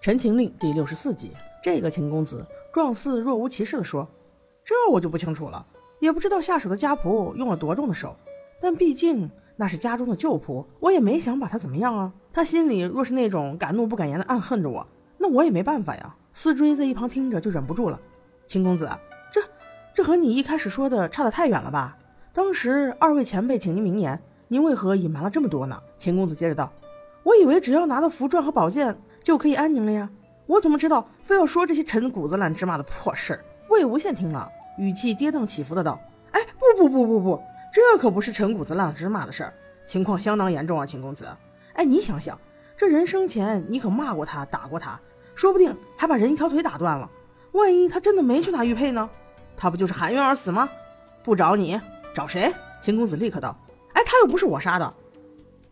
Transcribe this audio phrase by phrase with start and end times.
[0.02, 1.30] 《陈情令》第六十四集，
[1.62, 2.42] 这个秦公子
[2.72, 4.08] 状似若无其事地说
[4.64, 5.66] ：“这我就不清楚了，
[5.98, 8.16] 也不知道下手的家仆用了多重的手，
[8.62, 12.10] 但毕竟那是家中的旧仆，我也没想把他怎么样啊。
[12.32, 14.86] 他心里若是那种敢怒不敢言的暗恨着我，
[15.18, 18.00] 那我也没办法呀。”思追在一旁听着就忍不住了
[18.48, 18.88] ：“秦公子，
[19.30, 19.42] 这
[19.94, 21.98] 这和你一开始说的差得太远了吧？
[22.32, 26.72] 当时二位前辈请您明言，您为何隐瞒了这么多呢？”秦公子接着道
[27.22, 30.08] ：“我以为只要拿到符篆和宝剑。”就可以安宁了呀！
[30.46, 33.44] 我怎么知道非要说这些陈谷子烂芝麻的破事儿？
[33.68, 36.00] 魏无羡听了，语气跌宕起伏的道
[36.32, 37.42] ：“哎，不不不不不，
[37.72, 39.54] 这可不是陈谷子烂芝麻的事儿，
[39.86, 41.28] 情况相当严重啊，秦公子。
[41.74, 42.36] 哎，你想想，
[42.76, 44.98] 这人生前你可骂过他，打过他，
[45.34, 47.08] 说不定还把人一条腿打断了。
[47.52, 49.08] 万一他真的没去打玉佩呢？
[49.56, 50.68] 他不就是含冤而死吗？
[51.22, 51.80] 不找你，
[52.14, 52.52] 找谁？”
[52.82, 53.56] 秦公子立刻道
[53.94, 54.94] ：“哎，他又不是我杀的，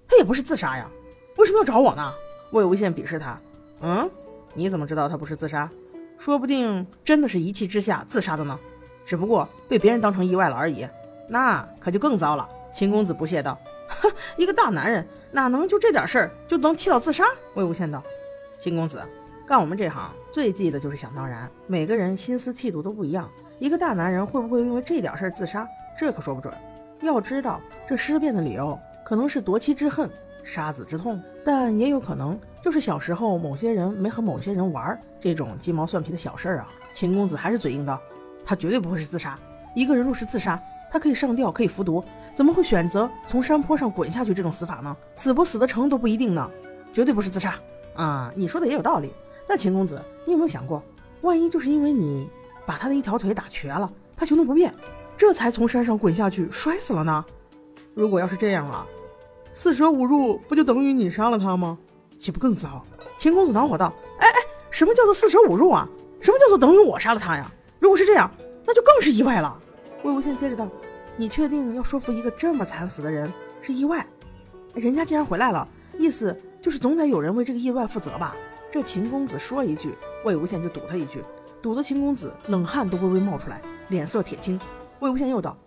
[0.06, 0.88] 他也不是自杀呀，
[1.36, 2.12] 为什么要找我呢？”
[2.50, 3.38] 魏无羡鄙视他，
[3.80, 4.10] 嗯，
[4.54, 5.70] 你怎么知道他不是自杀？
[6.18, 8.58] 说不定真的是一气之下自杀的呢，
[9.04, 10.88] 只不过被别人当成意外了而已。
[11.28, 12.48] 那可就更糟了。
[12.72, 18.02] 秦公子不屑道：“哼，一个大男人哪能就这点事儿就能气到自杀？”魏无羡道
[18.58, 19.02] ：“秦公子，
[19.46, 21.50] 干我们这行最忌的就是想当然。
[21.66, 25.68] 每个人心思气度都不一样，一个大男人会不会因为这点事儿自杀？
[25.98, 26.52] 这可说不准。
[27.00, 30.10] 要知道，这尸变的理由可能是夺妻之恨。”
[30.48, 36.68] 杀子之痛，但也有可能就是小时候某些人没和某些人玩，这种鸡毛蒜皮的小事儿啊。
[36.94, 38.00] 秦公子还是嘴硬道
[38.46, 39.38] ：“他绝对不会是自杀。
[39.74, 40.58] 一个人若是自杀，
[40.90, 42.02] 他可以上吊，可以服毒，
[42.34, 44.96] 怎么会选择从山坡上滚下去这种死法呢？
[45.14, 46.50] 死不死得成都不一定呢。
[46.94, 47.54] 绝对不是自杀
[47.94, 48.32] 啊！
[48.34, 49.12] 你说的也有道理。
[49.46, 50.82] 那秦公子，你有没有想过，
[51.20, 52.26] 万一就是因为你
[52.64, 54.74] 把他的一条腿打瘸了，他行动不便，
[55.14, 57.22] 这才从山上滚下去摔死了呢？
[57.92, 58.86] 如果要是这样啊？”
[59.60, 61.76] 四舍五入不就等于你杀了他吗？
[62.16, 62.84] 岂不更糟？
[63.18, 64.34] 秦公子恼火道：“哎哎，
[64.70, 65.88] 什么叫做四舍五入啊？
[66.20, 67.50] 什么叫做等于我杀了他呀？
[67.80, 68.30] 如果是这样，
[68.64, 69.60] 那就更是意外了。”
[70.04, 70.68] 魏无羡接着道
[71.18, 73.28] ：“你确定要说服一个这么惨死的人
[73.60, 74.06] 是意外？
[74.74, 75.66] 人家既然回来了，
[75.98, 78.36] 意思就是总得有人为这个意外负责吧？”
[78.70, 79.92] 这秦公子说一句，
[80.24, 81.20] 魏无羡就堵他一句，
[81.60, 84.56] 堵得秦公子冷汗都微微冒出来，脸色铁青。
[85.00, 85.58] 魏无羡又道：“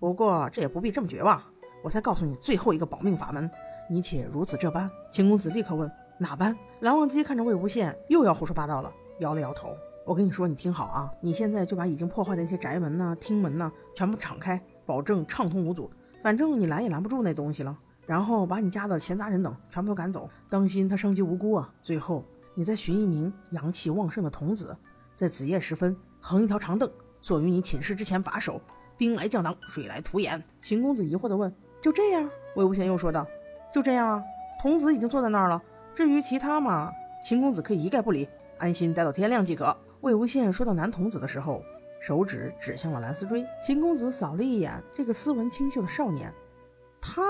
[0.00, 1.42] 不过这也不必这么绝望。”
[1.84, 3.48] 我再告诉你最后一个保命法门，
[3.90, 4.90] 你且如此这般。
[5.12, 6.56] 秦公子立刻问哪般？
[6.80, 9.76] 蓝忘机看着魏无羡，又要胡说八道了，摇了摇头。
[10.06, 15.90] 我跟你说，你听好啊，你现在就把已经破坏的一些宅门呐、厅门呐，全部敞开，保证畅通无阻。
[16.22, 17.78] 反正你拦也拦不住那东西了。
[18.06, 21.70] 然后把你家的闲杂人等全部都赶走，当心他伤及无辜啊。
[21.82, 22.24] 最后，
[22.54, 24.74] 你再寻一名阳气旺盛的童子，
[25.14, 26.90] 在子夜时分横一条长凳，
[27.20, 28.58] 坐于你寝室之前把守。
[28.96, 30.42] 兵来将挡，水来土掩。
[30.62, 31.54] 秦公子疑惑地问。
[31.84, 33.26] 就这样，魏无羡又说道
[33.70, 34.24] ：“就这样啊，
[34.58, 35.62] 童子已经坐在那儿了。
[35.94, 36.90] 至于其他嘛，
[37.22, 41.62] 秦公子可以一概不理，安心待到天亮即可。”魏无羡说到男童子的时候，
[42.00, 43.44] 手指指向了蓝思追。
[43.62, 46.32] 秦公子扫了一眼这个斯文清秀的少年，
[47.02, 47.22] 他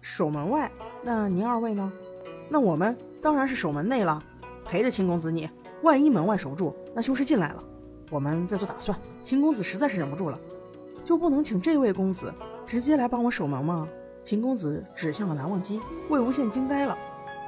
[0.00, 0.68] 守门外，
[1.04, 1.92] 那您二位呢？
[2.48, 4.20] 那我们当然是守门内了，
[4.64, 5.48] 陪着秦公子你。
[5.84, 7.62] 万一门外守住，那凶士进来了，
[8.10, 8.98] 我们再做打算。
[9.22, 10.36] 秦公子实在是忍不住了，
[11.04, 12.34] 就不能请这位公子
[12.66, 13.88] 直接来帮我守门吗？
[14.24, 16.96] 秦公子指向了蓝忘机，魏无羡惊呆了。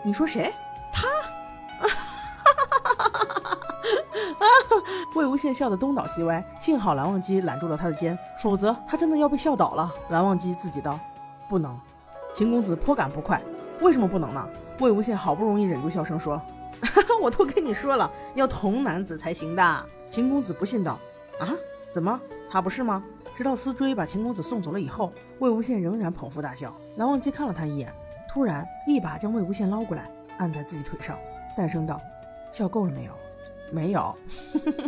[0.05, 0.53] 你说谁？
[0.93, 1.09] 他？
[1.81, 1.97] 哈
[5.15, 9.93] 魏无羡笑得东倒西歪，幸好蓝忘机揽住了他的肩，否则他真的要被笑倒了。
[10.09, 10.99] 蓝忘机自己道
[11.49, 11.79] ：“不能。”
[12.35, 13.41] 秦公子颇感不快，
[13.81, 14.49] 为什么不能呢？
[14.81, 16.41] 魏无羡好不容易忍住笑声说
[17.21, 20.99] ：“我都跟你说了，要童男子才行的。”秦公子不信道
[21.39, 21.49] ：“啊？
[21.93, 22.19] 怎么？
[22.51, 23.05] 他不是吗？”
[23.37, 26.75] 直到思追把秦公子送走了以后，魏无羡仍然捧腹大笑。
[26.97, 27.93] 蓝忘机看了他一眼，
[28.29, 31.17] 突然一把将魏无羡捞过来，按在自己腿上，
[31.57, 32.01] 淡声道
[32.53, 33.13] ：“笑够了没有
[33.73, 34.15] ？”“没有。”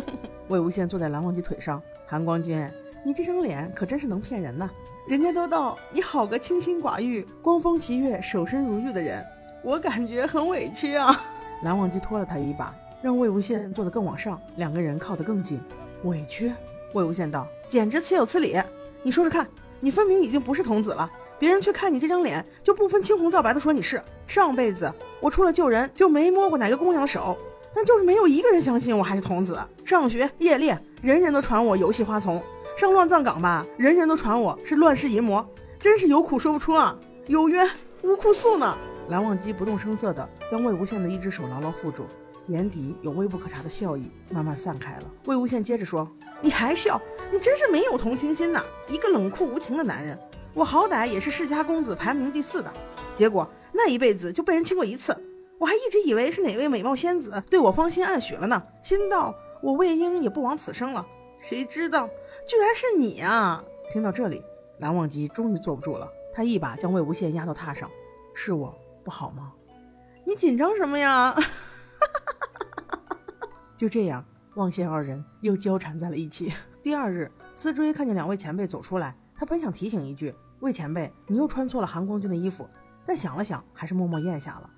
[0.47, 2.69] 魏无羡坐在蓝忘机腿上，韩光君，
[3.03, 4.69] 你这张脸可真是能骗人呐！
[5.07, 9.25] 人家都道你好个清心寡欲、光风霁月、守身如玉的人，
[9.63, 11.19] 我感觉很委屈啊。
[11.63, 15.59] 蓝忘机拖了他一把，让魏无羡坐得更往上，两个人靠得更近。
[16.03, 16.51] 委屈？
[16.93, 17.47] 魏无羡道。
[17.69, 18.57] 简直岂有此理！
[19.03, 19.47] 你说说看，
[19.79, 24.01] 你分明已经不是童子了，别人却看你这张脸就不分青红皂白的说你是。
[24.27, 27.37] 上辈子我除了救人就没摸过哪个姑娘的手，
[27.73, 29.59] 但就是没有一个人相信我还是童子。
[29.83, 32.39] 上学夜猎，人人都传我游戏花丛；
[32.77, 35.45] 上乱葬岗吧，人人都传我是乱世淫魔。
[35.79, 36.97] 真是有苦说不出啊，
[37.27, 37.69] 有冤
[38.01, 38.75] 无哭诉呢。
[39.09, 42.05] 蓝忘机不动声色地将魏无羡的一只手牢牢缚住。
[42.47, 45.03] 眼底有微不可察的笑意慢慢散开了。
[45.25, 46.07] 魏无羡接着说
[46.41, 47.01] ：“你还笑？
[47.31, 48.63] 你真是没有同情心呐！
[48.87, 50.17] 一个冷酷无情的男人。
[50.53, 52.71] 我好歹也是世家公子，排名第四的，
[53.13, 55.15] 结果那一辈子就被人亲过一次。
[55.57, 61.05] 我还一直以为是哪位美貌仙子对我芳心暗许了呢，心道我魏婴也不枉此生了。
[61.39, 62.07] 谁知道
[62.47, 63.63] 居然是你啊！
[63.91, 64.41] 听到这里，
[64.79, 67.89] 蓝忘机终于坐不住了，他一把将魏无羡压到榻上
[68.35, 69.53] ：“是我不好吗？
[70.25, 71.35] 你紧张什么呀？”
[73.77, 74.23] 就这样，
[74.55, 76.53] 望仙二人又交缠在了一起。
[76.81, 82.67] 第二日，思追看见两位前辈走出来，他本想提醒一句：“魏前辈，你又穿错了韩光君的衣服。”
[83.05, 84.69] 但想了想，还是默默咽下了。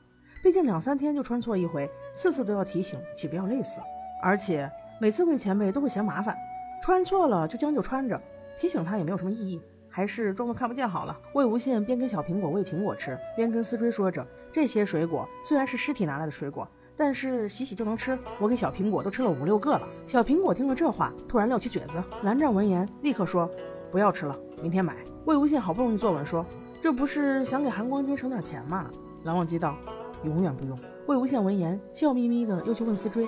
[0.44, 3.80] 毕竟两三天就穿错一回，次次都要提醒，岂不要累死？
[4.22, 6.36] 而且每次魏前辈都会嫌麻烦，
[6.84, 8.20] 穿错了就将就穿着，
[8.58, 11.18] 提醒他也没有什么意义，还是装作看不见好了。
[11.36, 16.68] 魏无羡边给小苹果喂苹果吃，边跟思追说着：“这些水果虽然是尸体拿来的水果，
[16.98, 18.18] 但是洗洗就能吃。
[18.40, 22.04] 我给小苹果都吃了五六个了。”小苹果听了这话，突然撂起蹶子。
[22.24, 23.50] 蓝湛闻言立刻说
[23.92, 24.96] ：“不要吃了，明天买。”
[25.26, 26.46] 魏无羡好不容易坐稳，说。
[26.80, 28.90] 这不是想给韩光君省点钱吗？
[29.24, 29.76] 蓝忘机道
[30.24, 30.78] ：“永远不用。”
[31.08, 33.26] 魏无羡闻言，笑眯眯的又去问思追：“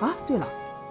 [0.00, 0.46] 啊，对了，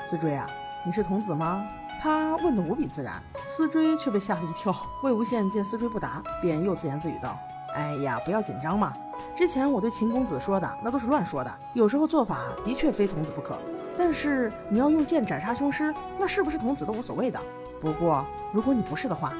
[0.10, 0.48] 思追啊，
[0.86, 1.66] 你是童子吗？”
[2.02, 4.76] 他问的无比自然，思追却被吓了一跳。
[5.02, 7.38] 魏无羡见思追不答，便又自言自语道
[7.74, 8.92] ：“哎呀，不要紧张嘛。
[9.36, 13.58] 之前我对秦公子说的那都是乱说的，有时候做法的确非童子不可。
[13.98, 17.40] 但是你要用剑斩杀凶尸，那是不是童子都无所谓的。
[17.82, 19.34] 不过如果你不是的话，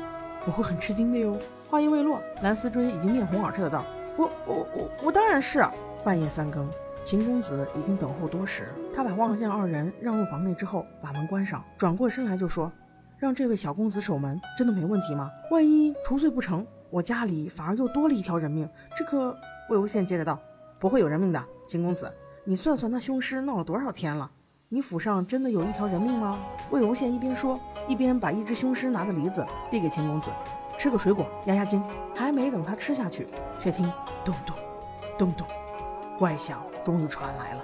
[0.46, 1.38] 我会很吃惊的哟。”
[1.70, 3.84] 话音未落，蓝思追已经面红耳赤的道
[4.18, 5.64] ：“我我我我当然是。”
[6.04, 6.70] 半夜三更，
[7.06, 8.68] 秦公子已经等候多时。
[8.94, 12.72] 他把望向二人让入房内之后，把门关上，转过身来就说
[13.18, 15.32] ：“让这位小公子守门，真的没问题吗？
[15.50, 19.36] 万一除罪不成，我家里反而又多了一条人命，这可……”
[19.70, 20.40] 魏无羡接着道
[20.78, 22.12] ：“不会有人命的，秦公子，
[22.44, 24.30] 你算算那凶尸闹了多少天了？
[24.70, 26.38] 你府上真的有一条人命吗？”
[26.72, 30.30] 魏无羡一边说，一边把一只凶尸拿的梨子递给秦公子。
[30.78, 31.82] 吃个水果压压惊，
[32.16, 33.28] 还没等他吃下去，
[33.62, 33.90] 却听
[34.26, 34.56] 咚咚
[35.18, 35.48] 咚咚，
[36.20, 37.62] 怪响终于传来了。《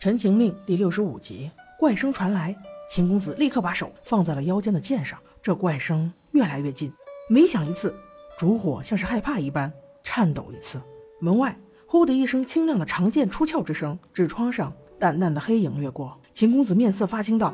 [0.00, 2.56] 陈情令》第六十五集，怪声传来，
[2.88, 5.18] 秦公子立刻把手放在了腰间的剑上。
[5.42, 6.90] 这怪声越来越近，
[7.28, 7.94] 每响一次，
[8.38, 9.70] 烛火像是害怕一般
[10.02, 10.80] 颤抖一次。
[11.18, 11.54] 门外
[11.86, 16.16] 呼的一声清亮的长剑出鞘之声，纸窗上淡淡的黑影掠过。
[16.32, 17.52] 秦公子面色发青道：“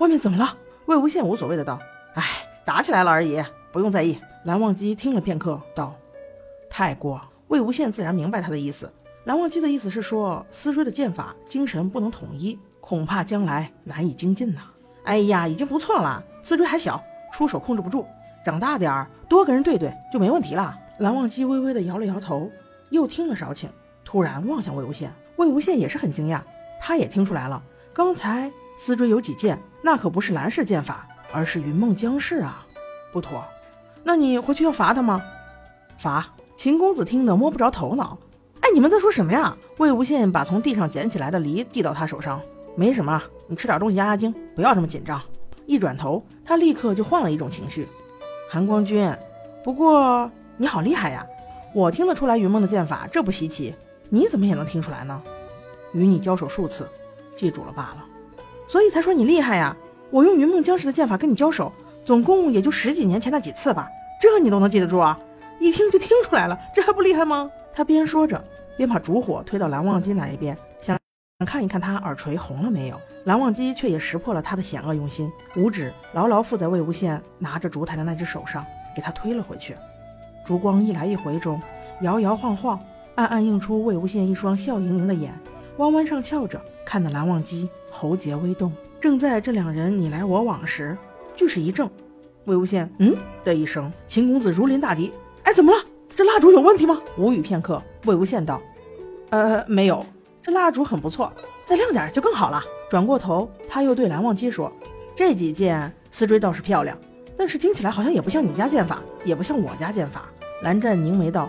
[0.00, 0.56] 外面怎么了？”
[0.88, 1.78] 魏无羡无所谓的道
[2.16, 2.24] ：“哎，
[2.64, 5.94] 打起来了而已，不用在意。”蓝忘机听了片刻，道
[6.70, 8.90] ：“太过。”魏无羡自然明白他的意思。
[9.24, 14.62] 蓝忘机的意思是说，思追的剑法精神不能统一，恐怕将来难以精进呐。
[15.04, 17.02] 哎呀，已经不错了，思追还小。
[17.32, 18.04] 出手控制不住，
[18.44, 20.76] 长大点儿多跟人对对就没问题了。
[20.98, 22.50] 蓝忘机微微的摇了摇头，
[22.90, 23.68] 又听了少顷，
[24.04, 25.08] 突然望向魏无羡。
[25.36, 26.42] 魏无羡也是很惊讶，
[26.78, 27.62] 他也听出来了，
[27.94, 32.66] 刚才思追有几剑，那可不是蓝氏剑法，而是云梦江氏啊，
[33.12, 33.42] 不妥。
[34.02, 35.22] 那你回去要罚他吗？
[35.96, 36.34] 罚？
[36.54, 38.18] 秦公子听得摸不着头脑。
[38.72, 39.54] 你们在说什么呀？
[39.76, 42.40] 魏无羡把从地上捡起来的梨递到他手上，
[42.74, 45.20] 没什么，你吃点东西压压惊，不要这么紧张。
[45.66, 47.86] 一转头，他立刻就换了一种情绪。
[48.50, 49.14] 韩光君，
[49.62, 51.26] 不过你好厉害呀！
[51.74, 53.74] 我听得出来云梦的剑法，这不稀奇。
[54.08, 55.20] 你怎么也能听出来呢？
[55.92, 56.88] 与你交手数次，
[57.36, 58.04] 记住了罢了。
[58.66, 59.76] 所以才说你厉害呀！
[60.10, 61.70] 我用云梦江氏的剑法跟你交手，
[62.06, 63.88] 总共也就十几年前那几次吧，
[64.18, 65.18] 这你都能记得住啊？
[65.60, 67.50] 一听就听出来了，这还不厉害吗？
[67.74, 68.42] 他边说着，
[68.76, 70.98] 便把烛火推到蓝忘机那一边，想
[71.46, 73.00] 看一看他耳垂红了没有。
[73.24, 78.64] 蓝忘机却也识破了他的险恶用心，五指牢牢附在魏无羡拿着烛台的那只手上，
[78.94, 79.76] 给他推了回去。
[80.44, 81.60] 烛光一来一回中，
[82.00, 82.80] 摇摇晃晃，
[83.14, 85.32] 暗暗映出魏无羡一双笑盈盈的眼，
[85.76, 88.72] 弯弯上翘着，看得蓝忘机喉结微动。
[89.00, 90.96] 正在这两人你来我往时，
[91.36, 91.88] 巨是一怔。
[92.46, 93.14] 魏无羡嗯
[93.44, 95.12] 的一声，秦公子如临大敌，
[95.44, 95.78] 哎，怎么了？
[96.14, 97.00] 这蜡烛有问题吗？
[97.16, 98.60] 无语片刻，魏无羡道：
[99.30, 100.04] 呃，没有，
[100.42, 101.32] 这蜡烛很不错，
[101.64, 102.62] 再亮点就更好了。
[102.90, 104.70] 转过头，他又对蓝忘机说
[105.16, 106.96] ：“这几件丝锥倒是漂亮，
[107.36, 110.28] 但是听起来好像也不像你家剑法，也不像我家剑法。”
[110.62, 111.48] 蓝湛凝眉道：“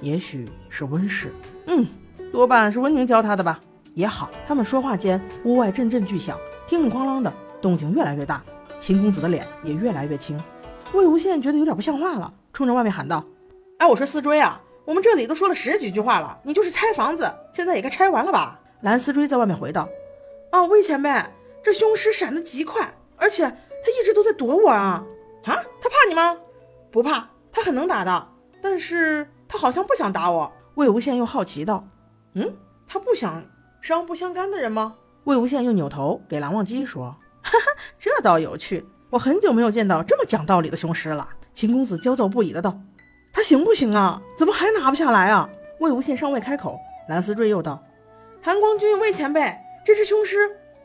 [0.00, 1.30] 也许是温氏，
[1.66, 1.86] 嗯，
[2.32, 3.60] 多半是温宁教他的吧。
[3.94, 7.30] 也好。”他们说话间，屋外阵阵巨响，叮铃哐啷的
[7.60, 8.42] 动静越来越大，
[8.80, 10.40] 秦公子的脸也越来越青。
[10.94, 13.24] 魏无羡觉得有点不像话了，冲着外面喊道
[13.80, 19.88] ：“哎，我说思追啊，我们这里都说了十几句话了，你就是拆房子，现在也该拆完了吧？”蓝思追在外面回道。
[20.52, 21.10] 哦，魏前辈，
[21.62, 25.02] 这凶尸闪得极快，而且他一直都在躲我啊！
[25.44, 26.36] 啊，他怕你吗？
[26.90, 28.28] 不怕，他很能打的，
[28.60, 30.52] 但是他好像不想打我。
[30.74, 31.88] 魏无羡又好奇道
[32.34, 32.54] ：“嗯，
[32.86, 33.42] 他不想
[33.80, 42.80] 伤不相干的人吗？”魏无羡又扭头给蓝忘机说：“哈哈，这倒有趣，我很久没有见到这么讲道理的雄狮了。”秦公子焦躁不已的道
[43.32, 44.20] ：“他行不行啊？
[44.36, 45.48] 怎么还拿不下来啊？”
[45.80, 47.82] 魏无羡尚未开口，蓝思追又道
[48.42, 50.36] ：“韩光君，魏前辈，这只雄狮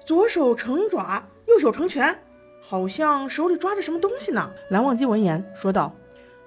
[0.06, 2.18] 左手成爪，右手成拳，
[2.62, 5.94] 好像手里抓着什么东西呢。”蓝忘机闻言说道：“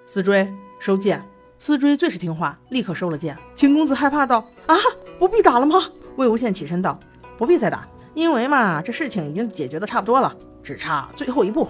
[0.07, 0.49] 思追，
[0.81, 1.23] 收剑。”
[1.61, 3.37] 思追最是听话，立刻收了剑。
[3.57, 4.77] 秦公子害怕道：“啊，
[5.19, 6.99] 不必打了吗？”魏无羡起身道
[7.37, 11.69] ：“不必再打，因为嘛，这事情已经解决的差不多了，只差最后一步。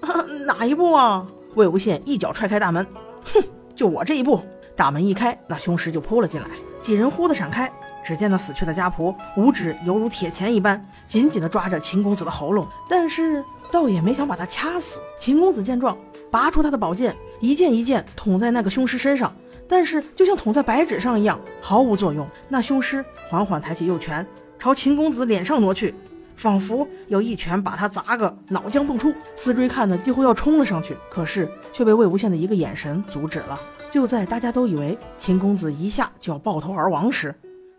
[0.46, 1.26] 哪一步啊？”
[1.56, 2.86] 魏无羡一脚踹开大门，
[3.24, 3.42] 哼，
[3.74, 4.40] 就我这一步。
[4.74, 6.46] 大门一开，那凶尸就扑了进来。
[6.80, 7.70] 几人忽的闪开，
[8.02, 14.98] 只见那死去的家仆五指犹如铁钳一般，紧紧地抓着秦公子的喉咙，但是倒也没想把他掐死。
[15.20, 15.96] 秦公子见状，
[16.30, 17.14] 拔出他的宝剑。
[17.38, 19.32] 一剑一剑捅在那个凶尸身上，
[19.68, 22.26] 但是就像捅在白纸上一样，毫无作用。
[22.48, 24.26] 那凶尸缓缓抬起右拳，
[24.58, 25.94] 朝秦公子脸上挪去，
[26.36, 29.12] 仿佛要一拳把他砸个脑浆迸出。
[29.36, 33.60] 思追看的几乎要冲了上去，可是却被魏无羡的一个眼神阻止了。
[33.90, 37.34] 就在大家都以为秦公子一下就要爆头而亡时，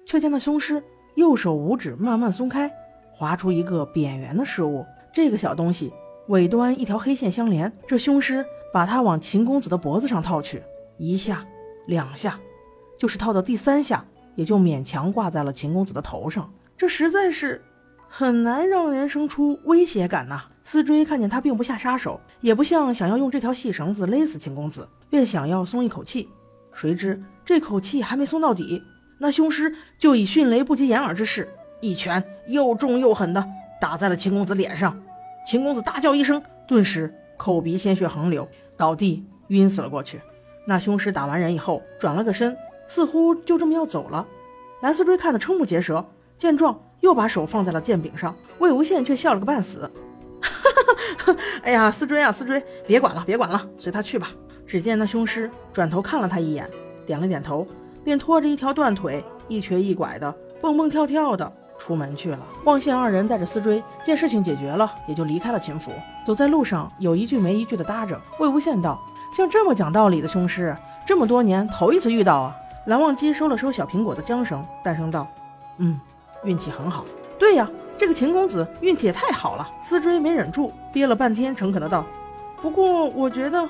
[0.05, 0.83] 却见那凶尸
[1.15, 2.71] 右手五指慢慢松开，
[3.11, 4.85] 划出一个扁圆的事物。
[5.11, 5.91] 这个小东西
[6.27, 8.45] 尾端一条黑线相连，这凶尸。
[8.73, 10.63] 把它往秦公子的脖子上套去，
[10.97, 11.45] 一下，
[11.85, 12.39] 两下，
[12.97, 16.51] 就是套到第三下，也就勉强挂在了秦公子的头上。
[16.75, 17.63] 这实在是
[18.15, 20.43] 很难让人生出威胁感呐。
[20.63, 26.29] 思追看见他并不下杀手，也不像想要用这条细绳子勒死秦公子，便想要松一口气。
[26.75, 28.83] 谁知这口气还没松到底，
[29.17, 31.49] 那凶尸就以迅雷不及掩耳之势，
[31.81, 33.43] 一拳又重又狠的
[33.81, 34.95] 打在了秦公子脸上。
[35.47, 38.47] 秦公子大叫一声，顿时口鼻鲜血横流。
[38.77, 40.21] 倒地晕死了过去。
[40.67, 42.55] 那凶尸打完人以后，转了个身，
[42.87, 44.27] 似乎就这么要走了。
[44.83, 46.05] 蓝思追看得瞠目结舌，
[46.37, 48.33] 见状又把手放在了剑柄上。
[48.59, 49.91] 魏无羡却笑了个半死。
[50.41, 54.29] 哈哈哈哎呀，思追啊，思追，别管了，别管了，随他去吧。
[54.65, 56.67] 只见那凶尸转头看了他一眼，
[57.05, 57.67] 点了点头，
[58.03, 62.39] 便拖着一条断腿，一瘸一拐的蹦蹦跳跳的出门去了。
[62.63, 65.91] 望羡二人带着思追，见事情解决了，也就离开了秦府。
[66.25, 68.19] 走在路上，有一句没一句的搭着。
[68.39, 68.99] 魏无羡道
[69.35, 70.73] ：“像这么讲道理的凶尸，
[71.05, 72.55] 这么多年头一次遇到啊。”
[72.87, 75.27] 蓝忘机收了收小苹果的缰绳，淡声道
[75.79, 75.99] ：“嗯，
[76.43, 77.05] 运气很好。
[77.39, 82.05] ”“对呀，这个秦公子运气也太好了。”思追没忍住，憋了半天，诚恳的道
[82.61, 83.67] ：“不过我觉得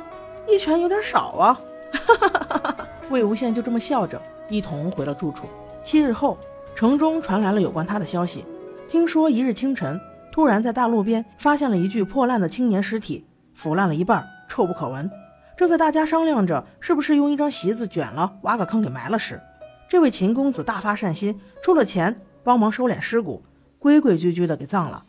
[0.47, 1.59] 一拳有点少啊。”
[1.93, 2.87] 哈哈哈哈。
[3.09, 5.45] 魏无羡就这么笑着，一同回了住处。
[5.83, 6.37] 七日后，
[6.73, 8.45] 城中传来了有关他的消息，
[8.89, 9.99] 听说一日清晨。
[10.31, 15.07] 突然在大路边发现了一具破烂的青年尸体，腐烂了一半，臭不可闻。
[15.55, 19.39] 正在大家商量着是不是用一张席子卷了，挖个坑给埋了时，
[19.87, 23.41] 这位秦公子大发善心，出了钱帮忙收敛尸骨，
[23.79, 25.03] 规规矩矩的给葬了。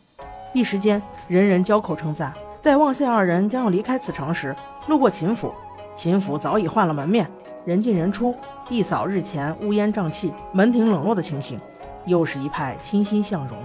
[0.53, 2.33] 一时间，人人交口称赞。
[2.61, 4.55] 在望县二人将要离开此城时，
[4.87, 5.53] 路过秦府，
[5.95, 7.29] 秦府早已换了门面，
[7.65, 8.33] 人进人出，
[8.69, 11.59] 一扫日前乌烟瘴气、门庭冷落的情形，
[12.05, 13.57] 又是一派欣欣向荣。《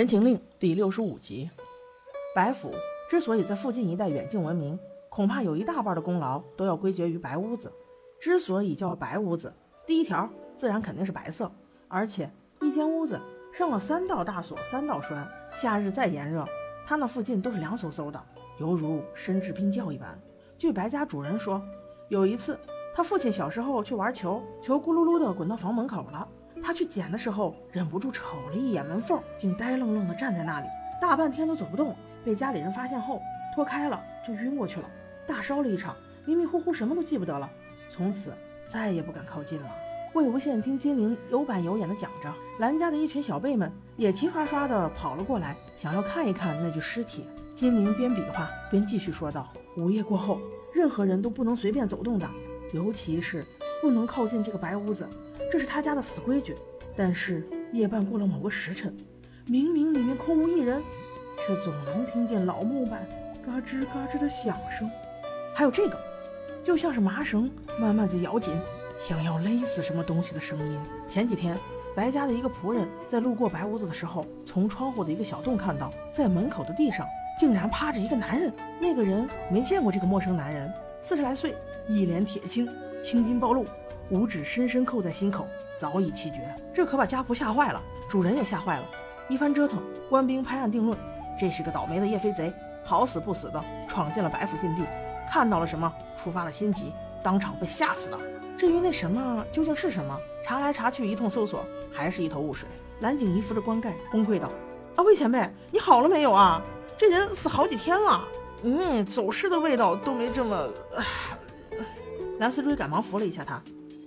[0.00, 1.50] 陈情令》第六十五集，
[2.34, 2.72] 白府
[3.10, 4.80] 之所以在附近一带远近闻名，
[5.10, 7.70] 恐怕有一大半的功劳都要归结于白屋子。
[8.18, 9.52] 之所以叫白屋子，
[9.86, 10.26] 第一条
[10.56, 11.52] 自然肯定是白色，
[11.86, 12.30] 而且
[12.62, 13.20] 一间屋子
[13.52, 16.46] 上了三道大锁，三道栓，夏日再炎热，
[16.86, 18.18] 它那附近都是凉飕飕的，
[18.58, 20.18] 犹如深置冰窖一般。
[20.56, 21.62] 据白家主人说，
[22.08, 22.58] 有一次
[22.94, 26.26] 他父亲小时候去玩球，球咕噜噜的滚到房门口了。
[26.62, 30.66] 他去捡的时候，忍不住瞅了一眼门缝，竟呆愣愣地站在那里，
[31.00, 31.96] 大半天都走不动。
[32.24, 33.20] 被家里人发现后，
[33.54, 34.88] 拖开了就晕过去了，
[35.26, 37.50] 大烧了一场，迷迷糊糊什么都记不得了，
[37.88, 38.32] 从此
[38.70, 39.68] 再也不敢靠近了。
[40.12, 47.24] 魏无羡听金陵有板有眼地讲着，蓝家的一群小辈们也齐刷刷地跑了过来，想要看一看那具尸体。
[47.54, 49.48] 金陵边比划边继续说道
[49.78, 50.40] ：“午夜过后，
[50.74, 52.28] 任何人都不能随便走动的，
[52.72, 53.46] 尤其是
[53.80, 55.08] 不能靠近这个白屋子。”
[55.50, 56.56] 这是他家的死规矩，
[56.96, 58.96] 但是夜半过了某个时辰，
[59.46, 60.80] 明明里面空无一人，
[61.44, 63.06] 却总能听见老木板
[63.44, 64.88] 嘎吱嘎吱的响声，
[65.54, 65.98] 还有这个，
[66.62, 68.54] 就像是麻绳慢慢在咬紧，
[68.98, 70.78] 想要勒死什么东西的声音。
[71.08, 71.58] 前几天，
[71.96, 77.04] 白家的一个仆人在路过白屋子的时候，从窗户的一个小洞看到，在门口的地上
[77.38, 78.52] 竟然趴着一个男人。
[78.80, 81.56] 那个人没见过这个陌生男人，四十来岁，
[81.88, 82.68] 一脸铁青，
[83.02, 83.66] 青筋暴露，
[84.10, 86.54] 五指深深扣在心口，早已气绝。
[86.74, 88.84] 这可把家仆吓坏了，主人也吓坏了。
[89.28, 90.98] 一番折腾，官兵拍案定论，
[91.38, 92.52] 这是个倒霉的叶飞贼，
[92.84, 94.84] 好死不死的闯进了白府禁地，
[95.30, 98.18] 看到了什么，触发了心急，当场被吓死的。
[98.58, 102.68] 至于那什么究竟是什么，查来查去一通搜索，还是一头雾水。
[103.00, 104.50] 蓝景怡扶着棺盖崩溃道
[104.96, 106.60] ：“啊，魏前辈，你好了没有啊？
[106.98, 108.22] 这人死好几天了，
[108.64, 110.68] 嗯，走尸的味道都没这么……”
[112.40, 113.62] 蓝思追赶忙扶了一下他，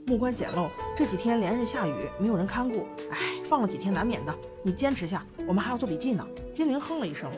[0.06, 0.68] 木棺简陋，
[0.98, 4.36] 这几天连日下雨，没有人看顾，哎，放了几天难免的。
[4.62, 6.28] 你坚持下，我们还要做笔记呢。
[6.54, 7.32] 金陵哼了一声，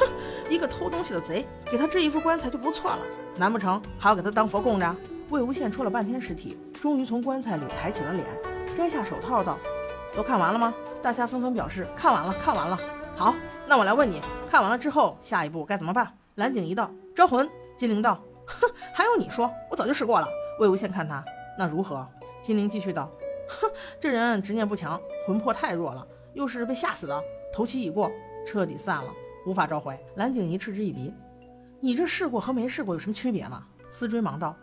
[0.00, 0.06] 哼，
[0.50, 2.98] 一个偷东西的贼，给他支一副棺材就不错了，
[3.36, 4.96] 难不成还要给他当佛供着？
[5.30, 8.26] 魏无羡戳了半天尸体，终于从棺材里抬起了脸，
[8.76, 9.56] 摘下手套道
[10.16, 12.76] ：“都看完了吗？”大家纷纷表示看完了，看完了。
[13.16, 13.34] 好，
[13.68, 14.20] 那我来问你，
[14.50, 16.12] 看完了之后下一步该怎么办？
[16.34, 17.48] 蓝景一道：招魂。
[17.76, 19.48] 金陵道：哼，还用你说？
[19.70, 20.26] 我早就试过了。
[20.58, 21.24] 魏无羡看他，
[21.58, 22.08] 那如何？
[22.40, 23.10] 金陵继续道：
[23.48, 27.20] 哼，这人执念不强，魂魄太弱了，又是被吓死的，
[27.52, 28.08] 头七已过，
[28.46, 29.12] 彻底散了，
[29.44, 29.98] 无法召回。
[30.14, 31.12] 蓝景怡嗤之以鼻：
[31.80, 33.66] 你这试过和没试过有什么区别吗？
[33.90, 34.54] 思追忙道。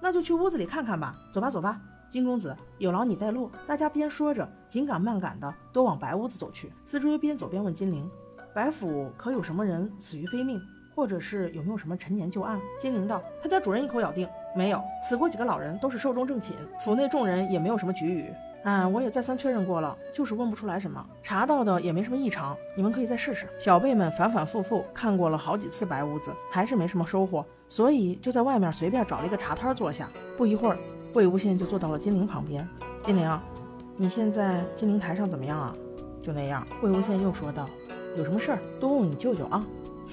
[0.00, 3.50] 那就去屋子里看看吧，走吧，走吧，金公子有劳你带路。
[3.66, 6.72] 大家边说着，紧赶慢赶的都往白屋子走去。
[6.84, 8.08] 思追边走边问金陵
[8.54, 10.60] ：“白府可有什么人死于非命，
[10.94, 18.32] 或者是有没有什么陈年旧案？”金陵道：“他家主人一口咬定没有，死过几个老人都是寿终正寝，府内众人也没有什么局语。
[18.64, 22.56] 啊，我也再三确认过了，就是问不出来什么，查到的也没什么异常。
[22.74, 27.46] 你们可以再试试。”小辈们反反复复看过了好几次白屋子，还是没什么收获。
[27.68, 30.10] 所以就在外面随便找了一个茶摊坐下。
[30.36, 30.78] 不一会儿，
[31.12, 32.66] 魏无羡就坐到了金陵旁边。
[33.04, 33.40] 金陵，
[33.96, 35.72] 你现在金陵台上怎么样啊？
[36.20, 36.66] 就那样。
[36.82, 37.68] 魏无羡又说道
[38.18, 39.64] ：“有什么事儿多问问你舅舅啊。”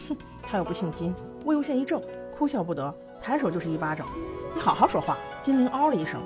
[0.08, 1.12] 哼，他又不姓金。
[1.46, 2.04] 魏无羡一怔，
[2.38, 4.06] 哭笑不得，抬手就是一巴掌。
[4.54, 5.18] 你好好说话。
[5.42, 6.22] 金陵嗷了一声：“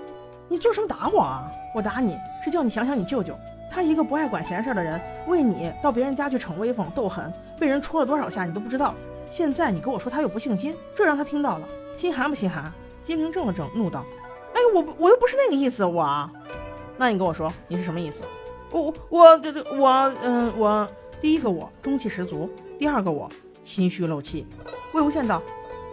[0.47, 1.51] 你做什么打我啊？
[1.73, 3.35] 我打你是叫你想想你舅舅，
[3.71, 8.93] 他一个不爱管闲事的人，为你到别人家去逞威风斗狠，被人戳了多少下你都不知道。”
[9.29, 12.71] 现在你跟我说他又不姓金，这让他听到了，心寒不心寒？
[13.03, 14.05] 金陵怔了怔，怒道
[14.53, 16.29] ：“哎，我我又不是那个意思，我……
[16.95, 18.21] 那你跟我说你是什么意思？
[18.71, 19.89] 我我这这我
[20.23, 20.87] 嗯我
[21.21, 23.29] 第一个我中气十足，第二个我
[23.63, 24.47] 心虚漏气。”
[24.93, 25.41] 魏无羡道：“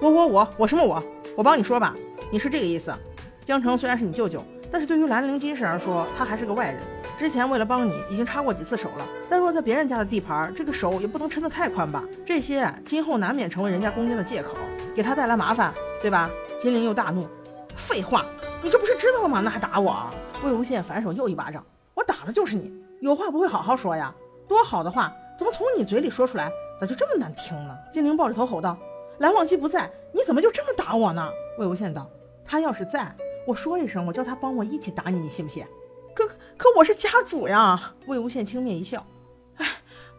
[0.00, 1.02] 我我我我什么我？
[1.36, 1.94] 我帮你说吧，
[2.30, 2.94] 你是这个意思。
[3.44, 6.80] 江城虽然是你舅舅，但是对于兰陵金氏而说，他还是个外人。”
[7.18, 9.06] 之前为了帮你，已经插过几次手了。
[9.28, 12.02] 但若在别人家的地盘，这个手也不能抻得太宽吧？
[12.24, 14.54] 这些今后难免成为人家攻坚的借口，
[14.94, 16.30] 给他带来麻烦，对吧？
[16.60, 17.28] 金陵又大怒
[17.76, 18.24] ：“废话，
[18.62, 19.40] 你这不是知道吗？
[19.40, 20.10] 那还打我？”
[20.42, 24.12] 魏无羡反手又一巴掌：“我打的就是你，有话不会好好说呀？
[24.48, 28.76] 多好的话，怎么从你嘴里说出来，咋就这么难听呢？”金陵抱着头吼道
[29.18, 32.10] ：“蓝忘机不在，你怎么就这么打我呢？”魏无羡道
[32.44, 33.14] ：“他要是在，
[33.46, 35.64] 我说一声，我叫他帮我一起打你，你信不信？”
[36.14, 37.94] 可可我是家主呀！
[38.06, 39.04] 魏无羡轻蔑一笑，
[39.56, 39.66] 哎，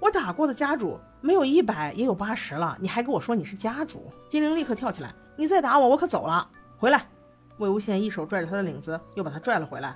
[0.01, 4.11] 我打过的家主没有一百也有八十了，你还跟我说你是家主？
[4.29, 6.49] 金陵立刻跳起来，你再打我，我可走了。
[6.77, 7.07] 回来！
[7.59, 9.95] 魏无羡一手拽着他的领子，又把他拽了回来。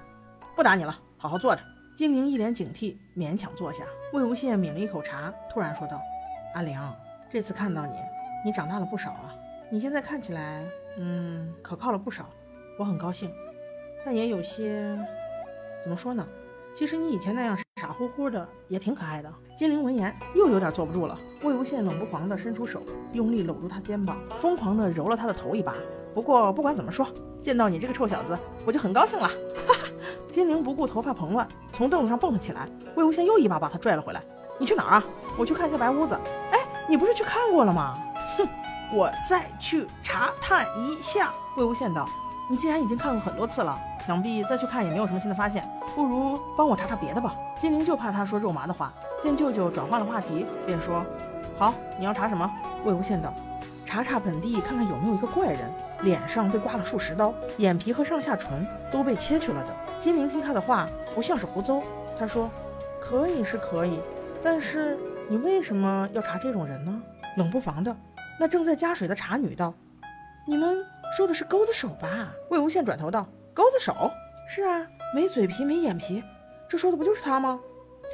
[0.56, 1.62] 不打你了，好好坐着。
[1.98, 3.84] 金陵一脸警惕，勉强坐下。
[4.14, 6.00] 魏无羡抿了一口茶，突然说道
[6.56, 6.80] ：“阿玲，
[7.30, 7.94] 这次看到你，
[8.46, 9.36] 你长大了不少啊！
[9.70, 10.66] 你现在看起来，
[10.98, 12.26] 嗯，可靠了不少，
[12.78, 13.32] 我很高兴，
[14.06, 14.98] 但也有些……”
[15.84, 16.26] 怎么说呢？
[16.76, 19.32] 其实你以前那样傻乎乎的也挺可爱的。
[19.58, 21.18] 金陵闻言又有点坐不住了。
[21.42, 25.74] 魏无羡冷不防地伸出手，用力搂住他肩膀，疯狂地揉了他的头一把。
[26.14, 27.08] 不过不管怎么说，
[27.42, 29.28] 见到你这个臭小子，我就很高兴了。
[29.28, 29.90] 哈哈！
[30.32, 32.68] 金陵不顾头发蓬乱，从凳子上蹦了起来。
[32.96, 34.24] 魏无羡又一把把他拽了回来。
[34.58, 35.04] 你去哪儿啊？
[35.38, 36.18] 我去看一下白屋子。
[36.52, 37.98] 哎，你不是去看过了吗？
[38.92, 41.32] 我再去查探一下。
[41.58, 42.08] 魏无羡道
[42.50, 47.36] ：“你既然已经看过很多次了。”想必再去看也没有什么新的发现，不如帮我查查别的吧。
[47.60, 51.06] 金陵就怕他说肉麻的话，见舅舅转换了话题，便说
[51.60, 52.50] ：“好，你要查什么？”
[52.86, 53.32] 魏无羡道
[53.86, 55.70] ：“查查本地，看看有没有一个怪人，
[56.02, 61.84] 脸上被刮了数十刀，眼皮和上下唇都被切去了的。”金陵听他的话不像是胡诌，
[62.18, 62.50] 他说
[63.00, 64.00] ：“可以是可以，
[64.42, 64.98] 但是
[65.30, 67.00] 你为什么要查这种人呢？”
[67.38, 67.96] 冷不防的，
[68.40, 69.74] 那正在加水的茶女道
[70.48, 70.78] ：“你们
[71.16, 73.28] 说的是钩子手吧？”魏无羡转头道。
[73.54, 74.10] 钩子手
[74.48, 76.24] 是啊，没嘴皮没眼皮，
[76.70, 77.60] 这说的不就是他吗？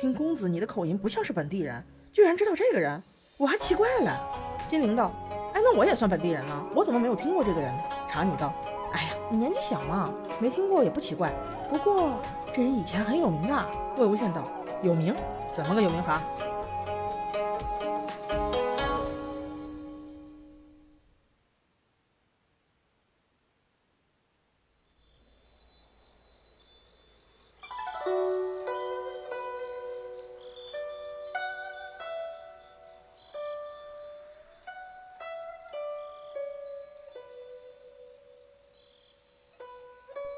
[0.02, 3.02] 听公子你的口音不像是本地人，居然知道这个人，
[3.38, 4.20] 我还奇怪了。
[4.68, 5.12] 金陵道
[5.54, 7.72] ：“哎，那我也算本地人了，我怎么没有听过这个人？”
[8.10, 8.52] 茶女道
[8.92, 11.32] ：“哎呀，你年纪小嘛，没听过也不奇怪。
[11.70, 12.20] 不过
[12.52, 13.66] 这人以前很有名的。”
[13.98, 14.50] 魏无羡道
[14.82, 15.16] ：“有名？
[15.52, 16.20] 怎么个有名法？”《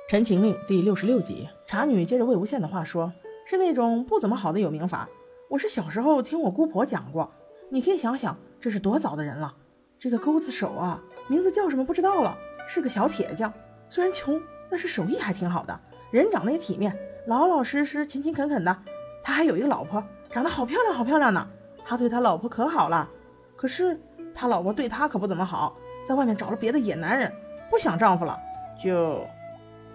[0.09, 3.11] 陈情令》第六十六集，茶女接着魏无羡的话说
[3.45, 5.05] ：“是那种不怎么好的有名法。
[5.49, 7.29] 我是小时候听我姑婆讲过。
[7.69, 9.53] 你可以想想，这是多早的人了。
[9.99, 12.37] 这个钩子手啊，名字叫什么不知道了，
[12.69, 13.51] 是个小铁匠。
[13.89, 15.77] 虽然穷，但是手艺还挺好的，
[16.09, 18.77] 人长得也体面，老老实实、勤勤恳恳的。
[19.21, 21.45] 他还有一个老婆，长得好漂亮，好漂亮呢。
[21.83, 23.09] 他对他老婆可好了，
[23.57, 23.99] 可是
[24.33, 25.75] 他老婆对他可不怎么好，
[26.07, 27.29] 在外面找了别的野男人，
[27.69, 28.39] 不想丈夫了，
[28.81, 29.19] 就……”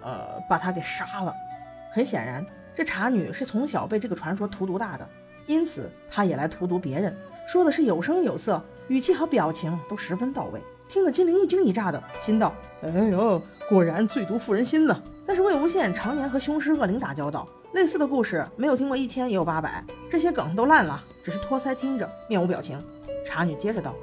[0.03, 1.33] 呃，把他给杀了。
[1.91, 5.07] 很显然，这茶女是从小被这个传说荼毒大的，
[5.47, 7.15] 因此她也来荼毒别人。
[7.47, 15.03] 说的是有声有色，语气和表情都十分到位，听得金陵一惊一乍的，心道：哎呦，果然最毒妇人心呢。
[15.25, 22.81] 但是魏无羡常年和凶尸恶灵打交道，类似的故事没有听过一千也有八百，这些梗都烂了，只是托腮听着，面无表情。
[23.25, 23.93] 茶女接着道：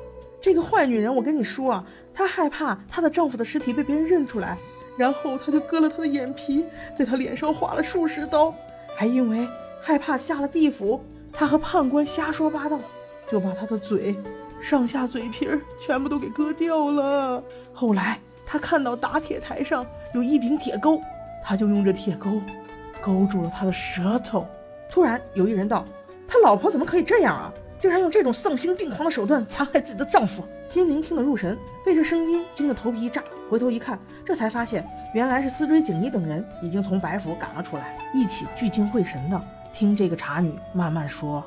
[0.41, 1.85] 这个坏女人，我跟你说啊，
[2.15, 4.57] 她害怕她的丈夫的尸体被别人认出来。
[4.97, 6.65] 然后他就割了他的眼皮，
[6.97, 8.55] 在他脸上划了数十刀，
[8.95, 9.49] 还因为
[9.81, 12.79] 害怕下了地府，他和判官瞎说八道，
[13.27, 14.17] 就把他的嘴、
[14.61, 17.43] 上下嘴皮儿全部都给割掉了。
[17.73, 21.01] 后来他看到打铁台上有一柄铁钩，
[21.43, 22.43] 他就用这铁钩
[23.01, 24.47] 勾住了他的舌头。
[24.91, 25.85] 突然有一人道
[26.29, 27.53] ：“他老婆怎么可以这样啊？
[27.79, 41.45] 竟然用这种丧心病狂的手段残害自己的丈夫！”金陵听得入神，被这声音惊得头皮一炸，回头一看，这才发现原来是思追、景怡等人已经从白府赶了出来，一起聚精会神的听这个茶女慢慢说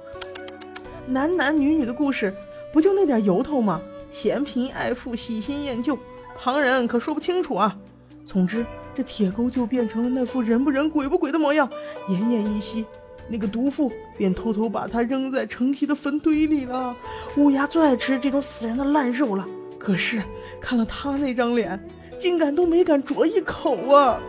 [1.08, 2.36] 男男女女的故事，
[2.74, 3.82] 不就那点由头吗？
[4.10, 5.98] 嫌贫爱富、喜新厌旧，
[6.38, 7.78] 旁人可说不清楚啊。
[8.26, 11.70] 总之，这铁钩就变成了那副人不人、鬼不鬼的模样，
[12.10, 12.86] 奄奄一息。
[13.30, 16.96] 那个毒妇便偷偷把他扔在城西的坟堆里了。
[17.38, 19.46] 乌鸦最爱吃这种死人的烂肉了，
[19.80, 20.22] 可是
[20.62, 21.80] 看了他那张脸，
[22.20, 24.20] 竟敢都没敢啄一口啊！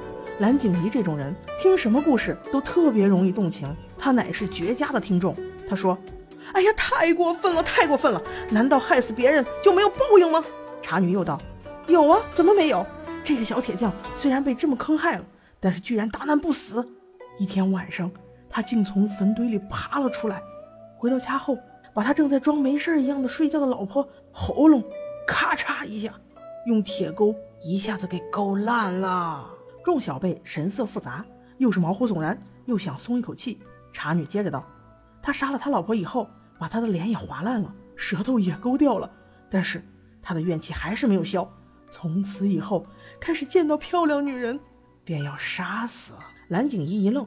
[0.40, 5.36] 蓝景怡这种人，听什么故事都特别容易动情，他乃是绝佳的听众。
[5.68, 5.96] 他说
[6.52, 8.20] ：“哎呀，太过分了，太过分了！
[8.50, 10.44] 难道害死别人就没有报应吗？”
[10.82, 11.40] 茶女又道
[11.86, 12.84] ：“有啊，怎么没有？
[13.22, 15.24] 这个小铁匠虽然被这么坑害了，
[15.60, 16.86] 但是居然大难不死。
[17.38, 18.10] 一天晚上。”
[18.54, 20.40] 他竟从坟堆里爬了出来，
[20.96, 21.58] 回到家后，
[21.92, 24.80] 把他正在装没事一样的睡觉的老婆喉咙
[25.26, 26.14] 咔嚓一下，
[26.64, 29.44] 用铁钩一下子给勾烂了。
[29.84, 31.26] 众小辈神色复杂，
[31.58, 33.60] 又是毛骨悚然，又想松一口气。
[33.92, 34.64] 茶女接着道
[35.20, 39.10] ：“他杀了他老婆以后，把他的脸也划烂了，舌头也勾掉了，
[39.50, 39.84] 但是
[40.22, 41.44] 他的怨气还是没有消。
[41.90, 42.86] 从此以后，
[43.18, 44.60] 开始见到漂亮女人，
[45.04, 46.12] 便要杀死。”
[46.50, 47.26] 蓝景怡一愣。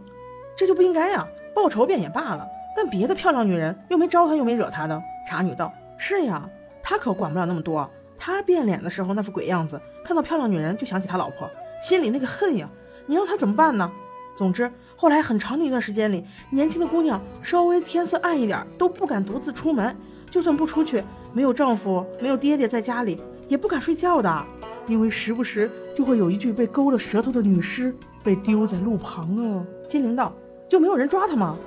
[0.58, 5.02] 这就不应该呀，报仇便也罢了，但别的漂亮女人又没招他，又没惹他的。
[5.30, 6.50] 茶女道：“是呀，
[6.82, 7.88] 他可管不了那么多。
[8.17, 11.48] 他变脸的时候那副鬼样子，看到漂亮女人就想起他老婆，
[11.80, 12.67] 心里那个恨呀，
[13.06, 13.91] 你让他怎么办呢？
[14.36, 19.96] 总之，后来很长的一段时间里，年轻的姑娘稍微天色暗一点都不敢独自出门，
[20.32, 24.46] 就算不出去，没有丈夫，没有爹爹在家里，也不敢睡觉的，
[24.88, 30.34] 因为时不时就会有一具被勾了舌头的女尸被丢在路旁啊。”金陵道。
[30.70, 31.58] 就没有人抓他吗？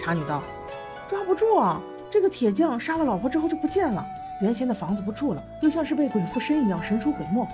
[0.00, 0.42] 茶女道
[1.08, 1.80] ：“抓不住啊！
[2.10, 4.04] 这个铁匠杀了老婆之后就不见了，
[4.40, 7.46] 原先的房子不住了，又像是被鬼附身一样神出鬼没，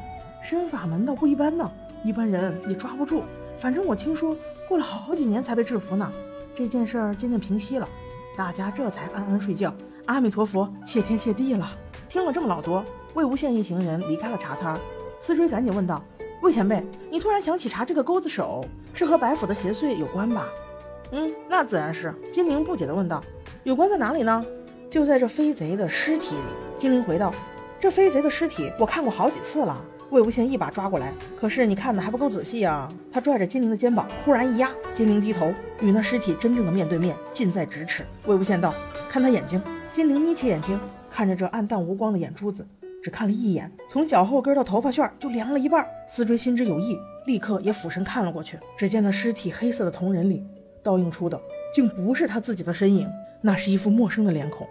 [0.43, 1.71] 身法门道不一般呢，
[2.05, 3.23] 一般人也抓不住。
[3.59, 4.37] 反正我听说
[4.69, 6.11] 过了好几年才被制服呢。
[6.55, 7.89] 这件事儿渐渐平息了，
[8.37, 9.75] 大家这才安安睡觉。
[10.07, 11.69] 阿弥陀佛，谢天谢地了。
[12.09, 12.83] 听了这么老多，
[13.15, 14.79] 魏无羡一行人离开了茶摊儿。
[15.19, 16.03] 思追赶紧问道
[16.43, 20.47] ：“魏前辈，你突然想起查这个钩子手，是和白府的邪祟有关吧？”
[21.13, 22.15] 嗯，那自然是。
[22.33, 23.23] 金陵不解地问道
[23.65, 24.45] ：“有关在哪里呢？”
[24.91, 26.43] 就在这飞贼的尸体里。
[26.79, 27.33] 金陵回道
[27.79, 29.77] ：“这飞贼的尸体我看过好几次了。”
[30.11, 32.89] 魏无羡一把抓过来，可是你看的还不够仔细啊！
[33.11, 38.05] 他拽着金陵的肩膀，忽然一压，金陵低头，与那尸体真正的面对面，近在咫尺。
[38.25, 38.73] 魏无羡道
[39.11, 39.61] ：“看他眼睛。”
[39.93, 40.79] 金陵眯起眼睛，
[41.11, 42.65] 看着这暗淡无光的眼珠子，
[43.03, 45.85] 只看了一眼，从脚后跟到头发旋就凉了一半。
[46.09, 50.45] 思追心知有意，立刻也俯身看了过去，只见那尸体黑色的瞳仁里。
[50.87, 51.41] 倒映出的
[51.75, 53.11] 竟不是他自己的身影，
[53.43, 54.65] 那是一副陌生的脸孔，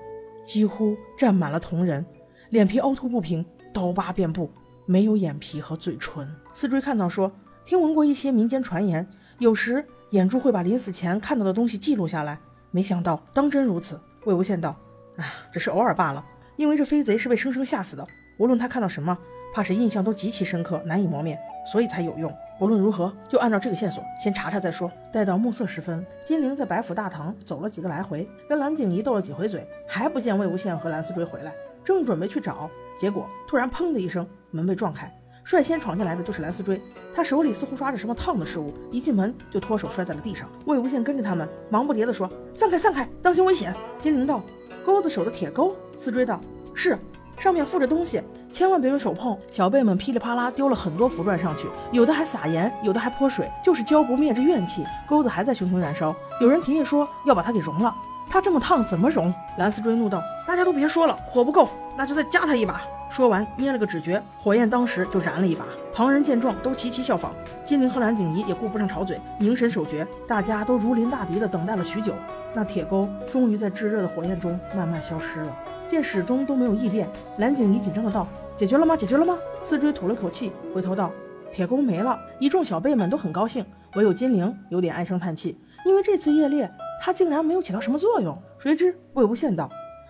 [0.45, 2.05] 几乎占满了瞳仁，
[2.51, 4.49] 脸皮凹凸不平，刀疤遍布，
[4.85, 6.25] 没有眼皮和嘴唇。
[6.53, 7.29] 四追看到说，
[7.65, 9.05] 听闻过一些民间传言，
[9.39, 12.39] 有时眼珠会把临死前看到的东西记录下来，
[12.71, 13.99] 没想到当真如此。
[14.23, 14.73] 魏无羡道
[15.17, 16.25] ：“啊，只是偶尔罢了，
[16.55, 18.07] 因为这飞贼是被生生吓死的，
[18.39, 19.15] 无论他看到什么，
[19.53, 21.37] 怕是印象都极其深刻，难以磨灭，
[21.71, 24.89] 所以才有用。”无论如何，就按照这个线索先查查再说。
[25.11, 31.53] 待到暮色时分，金陵在白府大堂走了几个来回，跟蓝景怡斗了几回嘴，还不见魏无羡和蓝思追回来。
[31.83, 35.13] 正准备去找，结果突然砰的一声，门被撞开，
[35.43, 36.81] 率先闯进来的就是蓝思追，
[37.13, 40.49] 他手里似乎抓着什么烫的事物，一进门就脱手摔在了地上。
[40.65, 44.41] 魏无羡跟着他们，忙不迭地说：“散开，散开，当心危险！”金陵道
[44.83, 46.41] ：“钩子手的铁钩。”思追道
[46.73, 46.97] ：“是，
[47.37, 48.21] 上面附着东西，
[48.55, 54.81] 千万别用手碰。”小辈们噼里啪啦丢了很多符篆上去，有的还撒盐，有的还泼水，就是浇不灭这怨气。
[55.05, 57.93] 钩子还在熊熊燃烧，有人提议说要把它给融了。
[58.29, 59.33] 它这么烫怎么融？
[59.57, 65.65] 蓝思追怒道：“大家都别说了，火不够，那就再加它一把。”说完捏了个指诀，火焰当时就燃了一把。
[65.93, 67.31] 旁人见状都齐齐效仿。
[67.63, 70.05] 金陵和蓝景怡也顾不上吵嘴，凝神守诀。
[70.27, 72.13] 大家都如临大敌的等待了许久，
[72.53, 75.55] 那铁钩终于在炙热的火焰中慢慢消失了。
[75.89, 78.95] 见始终都没有异变，蓝景怡紧张的道：“解决了吗？
[78.95, 81.11] 解决了吗？”四追吐了口气，回头道
[81.53, 86.69] ：“铁钩没了。”一众小辈们都很高兴，唯有金陵有点唉声叹气，因为这次夜猎。
[87.01, 89.69] 他竟然没有起到什么作用，谁知魏无羡道：“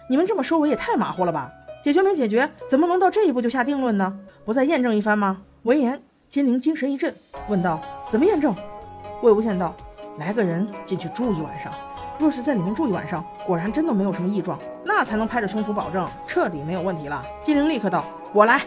[0.10, 1.52] 你们这么说我也太马虎了吧？
[1.84, 4.18] 解决没解决，怎么能到这一步就下定论呢？
[4.46, 7.14] 不再验证一番吗？”闻言，金陵精神一振，
[7.50, 8.56] 问道：“怎么验证？”
[9.24, 9.76] 魏无羡道
[10.20, 11.74] ：“来个人进去住一晚上，
[12.18, 18.60] 若是在里面住一晚上，果然真的没有什么异状，那才能拍着胸脯保证彻底没有问题了。”金玲立刻道：“我来。”《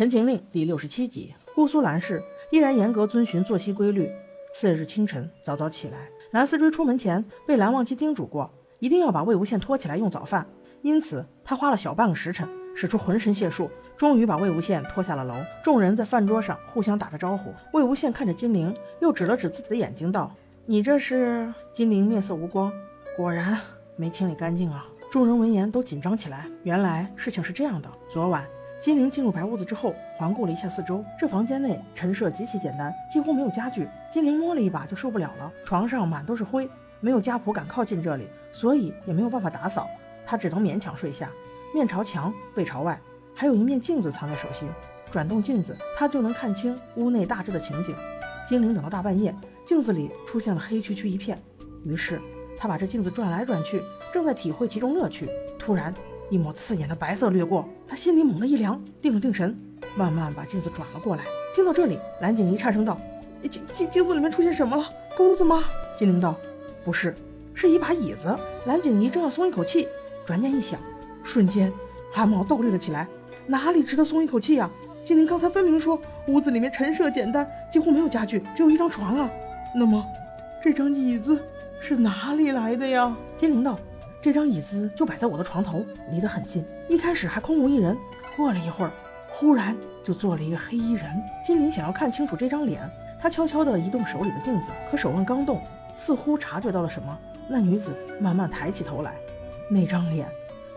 [0.00, 4.10] 陈情令》第六十七集，姑苏蓝氏依然严格遵循作息规律。
[4.50, 10.46] 次日清晨，早早起来，蓝思追出门前被蓝忘机叮嘱过，一定要把魏无羡拖起来用早饭。
[10.80, 15.34] 因此，他花了小半个时辰，使出浑身解数，终于把魏无羡拖下了楼。
[15.62, 17.52] 众人在饭桌上互相打着招呼。
[17.74, 20.34] 魏无羡看着金陵，又指了指自己的眼睛，道
[20.64, 22.72] ：“你这是？”金陵面色无光，
[23.14, 23.54] 果然
[23.96, 24.86] 没清理干净啊。
[25.10, 26.50] 众人闻言都紧张起来。
[26.62, 28.46] 原来事情是这样的，昨晚。
[28.80, 31.04] 金陵进入白屋子之后，环顾了一下四周。
[31.18, 33.86] 这房间内陈设极其简单，几乎没有家具。
[34.10, 36.66] 金陵摸了一把就受不了了，床上满都是灰，
[36.98, 39.86] 没有家仆敢靠近这里，所以也没有办法打扫。
[40.24, 41.30] 他只能勉强睡下，
[41.74, 42.98] 面朝墙，背朝外，
[43.34, 44.66] 还有一面镜子藏在手心。
[45.10, 47.94] 转动镜子，他就能看清屋内大致的情景。
[48.48, 49.34] 金陵等到大半夜，
[49.66, 51.38] 镜子里出现了黑黢黢一片，
[51.84, 52.18] 于是
[52.58, 55.92] 他把这镜子转来转去，正在体会其中乐趣，突然。
[56.30, 59.54] 一抹刺眼的白色掠过，他心里猛地一凉，定了定神，
[59.96, 61.24] 慢慢把镜子转了过来。
[61.54, 62.98] 听到这里，蓝景怡颤声道
[63.50, 64.84] ：“镜镜镜子里面出现什么了？
[65.16, 65.64] 钩子吗？”
[65.98, 66.36] 金陵道
[66.84, 67.16] ：“不是，
[67.52, 68.34] 是一把椅子。”
[68.66, 69.88] 蓝景怡正要松一口气，
[70.24, 70.78] 转念一想，
[71.24, 71.72] 瞬间
[72.12, 73.08] 汗毛倒立了起来。
[73.46, 74.70] 哪里值得松一口气啊？
[75.04, 79.28] 金陵刚才分明说屋子里面陈设简单，几乎没有家具，只有一张床啊。
[79.74, 80.06] 那么，
[80.62, 81.42] 这张椅子
[81.80, 83.16] 是哪里来的呀？
[83.36, 83.76] 金陵道。
[84.22, 86.62] 这张椅子就摆在我的床头，离得很近。
[86.90, 87.96] 一开始还空无一人，
[88.36, 88.92] 过了一会儿，
[89.30, 91.04] 忽然就坐了一个黑衣人。
[91.42, 92.82] 金陵想要看清楚这张脸，
[93.18, 95.62] 他悄悄地移动手里的镜子，可手腕刚动，
[95.96, 97.18] 似乎察觉到了什么。
[97.48, 99.14] 那女子慢慢抬起头来，
[99.70, 100.28] 那张脸，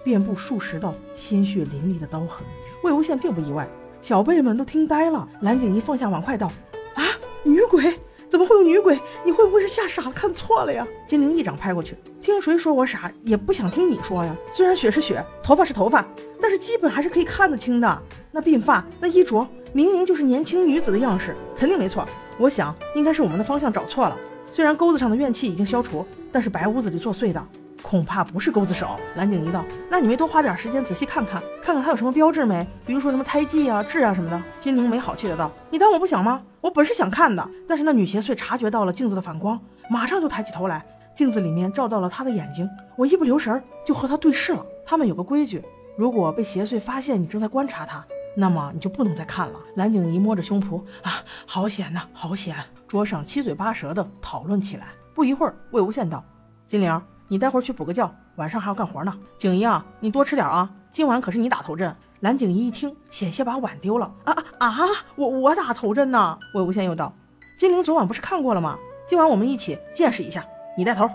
[0.05, 2.47] 遍布数十道鲜血淋漓的刀痕。
[2.81, 3.67] 魏无羡并不意外，
[4.01, 5.27] 小辈们都听呆了。
[5.41, 6.49] 蓝景怡放下碗筷道
[6.95, 7.03] ：“啊，
[7.43, 7.99] 女鬼！”
[8.33, 8.99] 怎么会有女鬼？
[9.23, 10.87] 你会不会是吓傻了，看错了呀？
[11.07, 14.35] 金玲一掌拍过去，听谁说我傻，也不想听你说呀。
[14.51, 16.03] 虽然血是血，头发是头发，
[16.41, 18.01] 但是基本还是可以看得清的。
[18.31, 22.03] 那鬓发，那衣着，明明就是年轻女子的样式，肯定没错。
[22.39, 24.17] 我想应该是我们的方向找错了。
[24.51, 27.47] 虽然钩子上的怨气已经消除，但是白屋子里作祟的。
[27.83, 28.97] 恐怕不是钩子手。
[29.15, 32.65] 蓝景一道，那你没多花点时间仔细看看，看看他有什么标志没？
[32.85, 34.41] 比如说什么胎记啊、痣啊什么的。
[34.59, 36.41] 金陵没好气的道：“你当我不想吗？
[36.61, 44.65] 我本是想看的，但是那女邪祟察觉到了镜子的反光，马上就抬起头来，镜子里面照到了她的眼睛，我一不留神就和她对视了。
[44.85, 45.61] 他们有个规矩，
[45.97, 48.03] 如果被邪祟发现你正在观察他，
[48.35, 51.11] 那么你就不能再看了。”蓝景怡摸着胸脯啊，
[51.45, 52.55] 好险呐，好险！
[52.87, 54.87] 桌上七嘴八舌的讨论起来。
[55.13, 56.23] 不一会儿，魏无羡道
[56.65, 59.13] ：“金陵。”你待会儿去补个觉，晚上还要干活呢。
[59.37, 61.95] 景怡啊，你多吃点啊，今晚可是你打头阵。
[62.19, 64.09] 蓝景怡一听，险些把碗丢了。
[64.23, 64.71] 啊啊！
[65.17, 66.39] 我我打头阵呢？
[66.53, 67.13] 魏无羡又道
[67.59, 68.77] ：“金陵昨晚不是看过了吗？
[69.05, 70.45] 今晚我们一起见识一下。
[70.77, 71.09] 你带头。”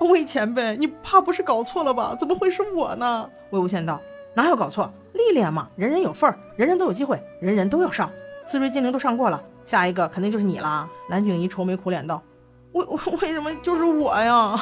[0.00, 2.16] 魏前辈，你怕不是搞错了吧？
[2.18, 3.28] 怎么会是我呢？
[3.50, 4.00] 魏无羡道
[4.34, 4.90] ：“哪有搞错？
[5.12, 8.10] 历练嘛，人人有份儿，人人都有机会，人人都要上。
[8.46, 12.22] 四追金陵都上过了，下一个肯定就是你了。”蓝景怡愁眉苦脸道
[12.72, 12.82] ：“为
[13.20, 14.58] 为什么就是我呀？”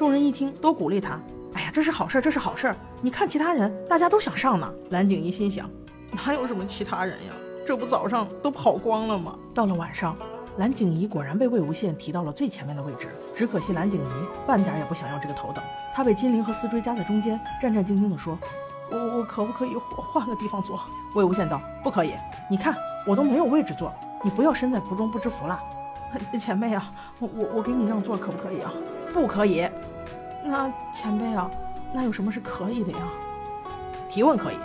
[0.00, 1.20] 众人一听，都鼓励他。
[1.52, 2.74] 哎呀，这是好事，这是好事。
[3.02, 4.72] 你看其他人，大家都想上呢。
[4.88, 5.68] 蓝景怡心想，
[6.12, 7.34] 哪有什么其他人呀？
[7.66, 9.36] 这不早上都跑光了吗？
[9.52, 10.16] 到了晚上，
[10.56, 15.62] 蓝景怡果然被魏无羡提到了最前面的位置，只可惜蓝景怡半点也不想要这个头等。
[15.94, 18.38] 她被金陵和思追夹在中间，战战兢兢地说
[18.90, 20.80] ：“我我可不可以换换个地方坐？”
[21.14, 22.14] 魏无羡道：“不可以，
[22.50, 22.74] 你看
[23.06, 23.92] 我都没有位置坐，
[24.24, 25.60] 你不要身在福中不知福了。
[26.40, 28.72] 前辈啊，我我我给你让座可不可以啊？
[29.12, 29.68] 不可以。
[30.42, 31.50] 那前辈啊，
[31.92, 32.98] 那有什么是可以的呀？
[34.08, 34.56] 提问可以。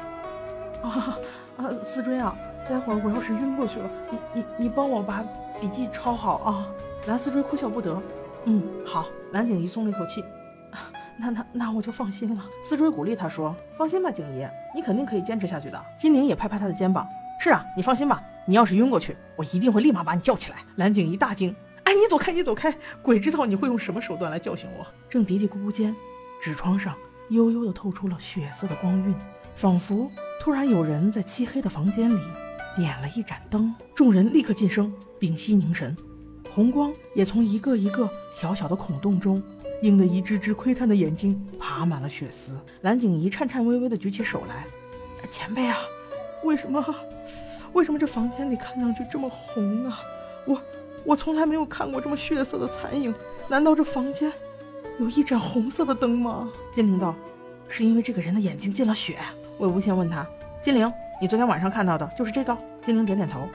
[0.81, 1.17] 啊
[1.57, 2.35] 啊，思追啊。”
[2.67, 5.23] 待会儿我要是晕过去了，你你你帮我把
[5.61, 6.65] 笔记抄好啊！
[7.05, 8.01] 蓝思追哭笑不得。
[8.45, 9.05] 嗯，好。
[9.33, 10.23] 蓝景怡松了一口气，
[11.15, 12.43] 那那那我就放心了。
[12.63, 17.07] 思追鼓励他说：“放心吧，景怡，你肯定可以坚持下去的。”金玲也拍拍他的肩膀
[17.39, 18.19] ：“是啊，你放心吧。
[18.47, 21.55] 你要是晕过去，我一定会立马把你叫起来。”蓝景怡大惊
[21.86, 22.76] ：“哎，你走开，你走开！
[23.02, 25.95] 鬼知道你会用什么手段来叫醒我！”正嘀嘀咕咕间，
[26.41, 26.95] 纸窗上
[27.30, 29.15] 悠悠地透出了血色的光晕，
[29.56, 32.19] 仿佛突然有人在漆黑的房间里。
[32.76, 35.95] 点了一盏灯，众人立刻噤声，屏息凝神。
[36.54, 39.41] 红光也从一个一个小小的孔洞中，
[39.82, 42.60] 映得一只只窥探的眼睛爬满了血丝。
[42.82, 44.65] 蓝景怡颤颤巍巍地举起手来
[45.32, 45.78] ：“前辈啊，
[46.43, 46.84] 为什么？
[47.71, 50.00] 为什么这房间里看上去这么红啊？
[50.45, 50.62] 我
[51.06, 53.13] 我从来没有看过这么血色的残影。
[53.48, 54.32] 难道这房间
[55.00, 57.15] 有一盏红色的灯吗？”金灵道
[57.70, 59.18] ：“是因为这个人的眼睛进了血。”
[59.60, 60.28] 魏无羡问他
[60.62, 60.91] ：“金灵。”
[61.22, 62.58] 你昨天晚上看到的就是这个？
[62.82, 63.48] 金灵点点头。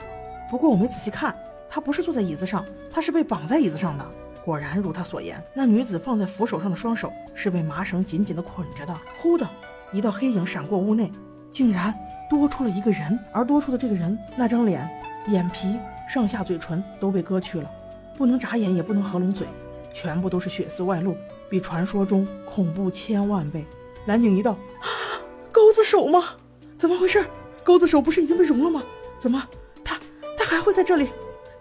[0.50, 1.36] 不过我没仔细看，
[1.68, 4.06] 他不是坐在椅子上，他是被绑在椅子上的。
[4.42, 8.96] 果然如他所言，那女子放在扶手上的双手是被麻绳紧紧地捆着的。
[9.18, 9.46] 忽的
[9.92, 11.12] 一道黑影闪过屋内，
[11.52, 11.94] 竟然
[12.30, 13.18] 多出了一个人。
[13.30, 14.88] 而多出的这个人，那张脸、
[15.26, 15.76] 眼皮、
[16.12, 17.70] 上下嘴唇都被割去了，
[18.18, 19.46] 不能眨眼，也不能合拢嘴，
[19.94, 21.14] 全部都是血丝外露，
[21.48, 23.64] 比传说中恐怖千万倍。
[24.06, 24.56] 蓝景一道
[25.52, 26.30] ：“钩子手吗？
[26.76, 27.24] 怎么回事？”
[27.62, 28.82] 钩子手不是已经被融了吗？
[29.20, 29.46] 怎么
[29.84, 30.00] 他
[30.36, 31.10] 他还会在这里？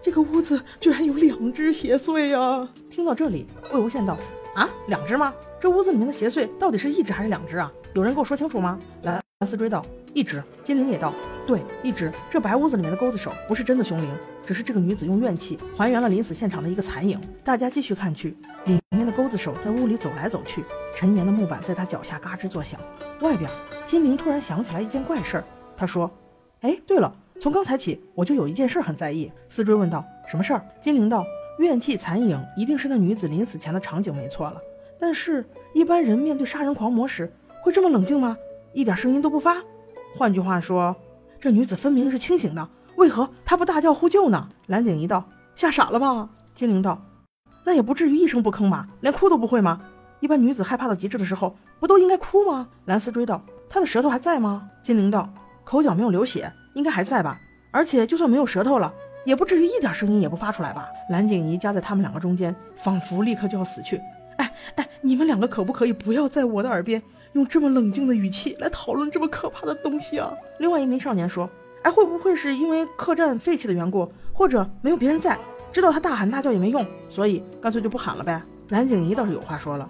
[0.02, 2.68] 这个屋子居然有两只邪祟呀！
[2.90, 4.16] 听到这里，魏无羡道
[4.56, 5.32] ：“啊，两只吗？
[5.60, 7.72] 这屋子里面的邪祟到底是一只还是两只啊？
[7.94, 11.14] 有人给我说清楚吗？”蓝思追道：“一只。”金陵也道
[11.46, 12.10] ：“对，一只。
[12.28, 14.08] 这白屋子里面的钩子手不是真的凶灵，
[14.46, 22.80] 只是这个女子用怨气还原了临死现场的一个残影。”大家继续看去，里面的钩子手在屋里走来走去，陈年的木板在他脚下嘎吱作响。
[23.20, 23.50] 外边，
[23.84, 25.44] 金陵突然想起来一件怪事儿。
[25.76, 26.10] 他说
[26.62, 31.24] ：“哎，对了，从刚才起我就有一件事很在意。”思追问道：“什么事儿？”金陵道
[31.58, 34.60] ：“怨气残影一定是那女子临死前的场景，没错了。
[34.98, 38.36] 但是，一般人面对杀人狂魔时会这么冷静吗？
[38.72, 39.56] 一点声音都不发？
[40.14, 40.94] 换句话说，
[41.40, 42.68] 这女子分明是清醒的，
[43.00, 45.24] 为何他不大叫呼救呢？”蓝景怡道
[45.56, 47.02] ：“吓傻了吧？”金灵道
[47.64, 48.86] ：“那也不至于一声不吭吧？
[49.00, 49.80] 连哭都不会吗？
[50.20, 55.28] 一般女子害怕到极致的时候，不都应该哭吗？”蓝思追道：“她的舌头还在吗？”金灵道。
[55.64, 57.38] 口角没有流血，应该还在吧？
[57.70, 58.92] 而且就算没有舌头了，
[59.24, 60.88] 也不至于一点声音也不发出来吧？
[61.08, 63.96] 蓝景怡夹在他们两个中间，仿佛立刻就要死去。
[64.38, 67.00] 哎哎，你们两个可不可以不要在我的耳边
[67.34, 70.32] 用这么冷静的语气来讨论这么可怕的东西啊？
[70.58, 71.48] 另外一名少年说
[71.82, 75.38] ：“哎，会不会是因为客栈废弃的缘故，或者没有别人在，
[75.72, 79.88] 知道他大喊大叫也没用，所以干脆就不喊了呗？”蓝景怡倒是有话说了：“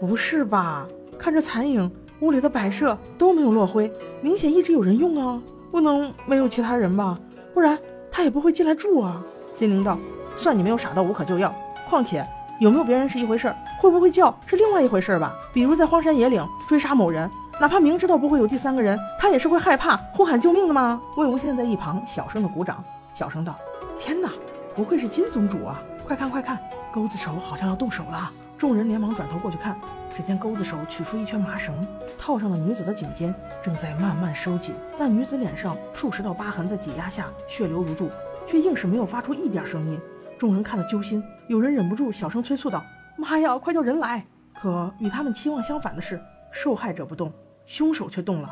[0.00, 0.86] 不是吧？
[1.18, 3.92] 看这残影。”屋里的摆设都没有落灰，
[4.22, 7.18] 明显一直有人用啊，不能没有其他人吧？
[7.52, 7.76] 不然
[8.10, 9.22] 他也不会进来住啊。
[9.54, 9.98] 金玲道
[10.36, 11.52] ：“算你没有傻到无可救药。
[11.86, 12.26] 况且
[12.60, 15.34] 有没有别人是一回事，会不会叫是另外一回事吧？
[15.52, 17.28] 比如在荒山野岭追杀某人，
[17.60, 22.82] 哪怕明知道不会有第三个人，他也是会害怕呼喊救命的吗？”魏无羡在一旁小声的鼓掌，
[23.14, 23.56] 小声道
[23.98, 24.28] ：“天哪，
[24.74, 25.80] 不愧是金宗主啊！
[26.06, 26.58] 快看快看，
[26.92, 29.76] 钩子手好像要动手了。”众人连忙转头过去看。
[30.16, 31.74] 只见钩子手取出一圈麻绳，
[32.16, 33.34] 套上了女子的颈间，
[33.64, 34.72] 正在慢慢收紧。
[34.96, 38.08] 那女子脸上数十道疤痕在挤压下血流如注，
[38.46, 39.98] 却硬是没有发出一点声音。
[40.38, 42.80] 众人看得揪心，有人忍不住小声催促道
[43.18, 44.24] ：“妈呀，快叫人来！”
[44.54, 47.32] 可与他们期望相反的是，受害者不动，
[47.66, 48.48] 凶手却动了。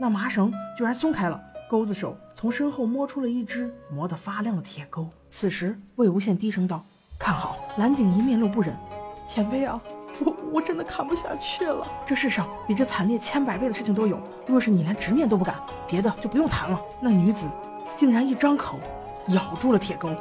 [0.00, 1.40] 那麻绳居然松开了，
[1.70, 5.08] 钩子手从身后摸出了一只磨得发亮的铁钩。
[5.30, 6.84] 此时，魏无羡低声道
[7.18, 8.76] ：“看好！”蓝景怡面露不忍
[9.28, 9.80] ：“前辈啊！”
[10.20, 11.84] 我我真的看不下去了。
[12.06, 14.20] 这世上比这惨烈千百倍的事情都有。
[14.46, 15.56] 若是你连直面都不敢，
[15.88, 16.80] 别的就不用谈了。
[17.00, 17.48] 那女子
[17.96, 18.78] 竟然一张口，
[19.28, 20.08] 咬住了铁钩。《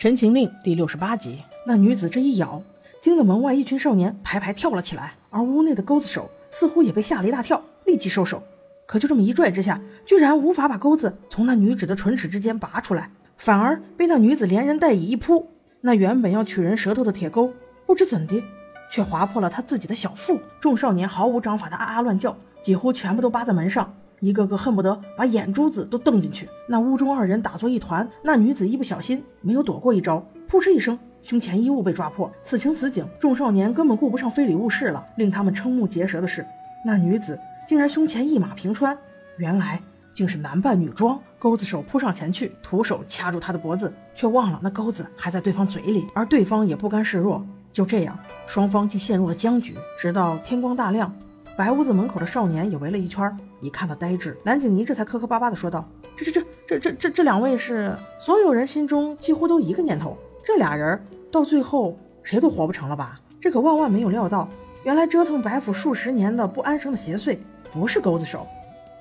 [0.00, 1.42] 陈情令》第六十八集。
[1.66, 2.62] 那女子这一咬，
[3.02, 8.42] 惊得门外一群少年排排跳了起来，而屋内的钩子手似乎也被吓了一大跳，立即收手。
[8.86, 13.10] 可就这么一拽之下，居然无法把钩子从那女子的唇齿之间拔出来。
[13.36, 15.46] 反而被那女子连人带椅一扑，
[15.82, 17.52] 那原本要取人舌头的铁钩，
[17.84, 18.42] 不知怎的，
[18.90, 20.40] 却划破了他自己的小腹。
[20.62, 26.48] 众少年毫无章法的啊啊乱叫，几乎全部都扒在门上，一个个恨不得把眼珠子都瞪进去。
[26.68, 32.30] 那屋中二人打作一团，那女子一不小心没有躲过一招，扑哧一声，胸前衣物被抓破。
[32.42, 35.04] 此情此景，众少年根本顾不上非礼勿视了。
[35.16, 36.46] 令他们瞠目结舌的是，
[36.84, 38.96] 那女子竟然胸前一马平川，
[39.38, 39.80] 原来。
[40.12, 47.42] 竟是男扮女装，钩子手扑上前去，徒手掐住他的脖子，却忘了那钩子还在对方嘴里，而对方也不甘示弱。
[47.72, 49.74] 就这样，双方竟陷入了僵局。
[49.96, 51.10] 直到天光大亮，
[51.56, 61.00] 白屋子门口的少年也围了一圈，一看他呆滞，蓝景怡这才磕磕巴巴地说道：“这这这这这这这两位是？”所有人心中几乎都一个念头：这俩人
[61.30, 63.20] 到最后谁都活不成了吧？
[63.40, 64.48] 这可万万没有料到，
[64.82, 67.38] 原来折腾白府数十年的不安生的邪祟，
[67.72, 68.46] 不是钩子手。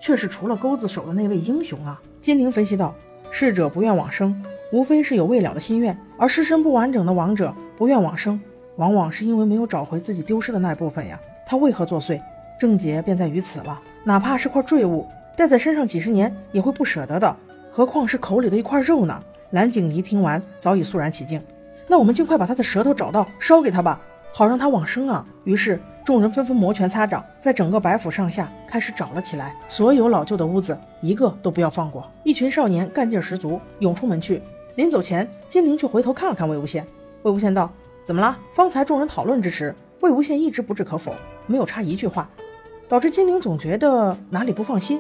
[0.01, 2.01] 却是除了钩子手的那位英雄啊！
[2.21, 2.95] 金陵分析道
[3.29, 4.41] ：“逝者不愿往生，
[4.71, 8.39] 无非是有未了的心愿；而尸身不完整的亡者不愿往生，
[8.77, 11.19] 往往是因为没有找回自己丢失的那部分呀。
[11.45, 12.21] 他为何作祟？
[12.57, 13.81] 症结便在于此了。
[14.03, 17.35] 哪怕是块坠物，戴在身上几十年也会不舍得的，
[17.69, 19.21] 何况是口里的一块肉呢？”
[19.51, 21.41] 蓝景怡听完，早已肃然起敬。
[21.87, 23.99] 那我们尽快把他的舌头找到，烧给他吧，
[24.31, 25.25] 好让他往生啊！
[25.43, 25.79] 于是。
[26.05, 29.55] 众人纷纷摩拳擦掌，在整个白府上下开始找了起来。
[29.67, 32.09] 所有老旧的屋子，一个都不要放过。
[32.23, 34.41] 一群少年干劲十足，涌出门去。
[34.73, 36.83] 临走前，金陵却回头看了看魏无羡。
[37.21, 37.71] 魏无羡道
[38.03, 41.13] ：“怎么了？”方才众人讨论之时，魏无羡一直不置可否，
[41.45, 42.27] 没有插一句话，
[42.89, 44.99] 导致金陵总觉得哪里不放心，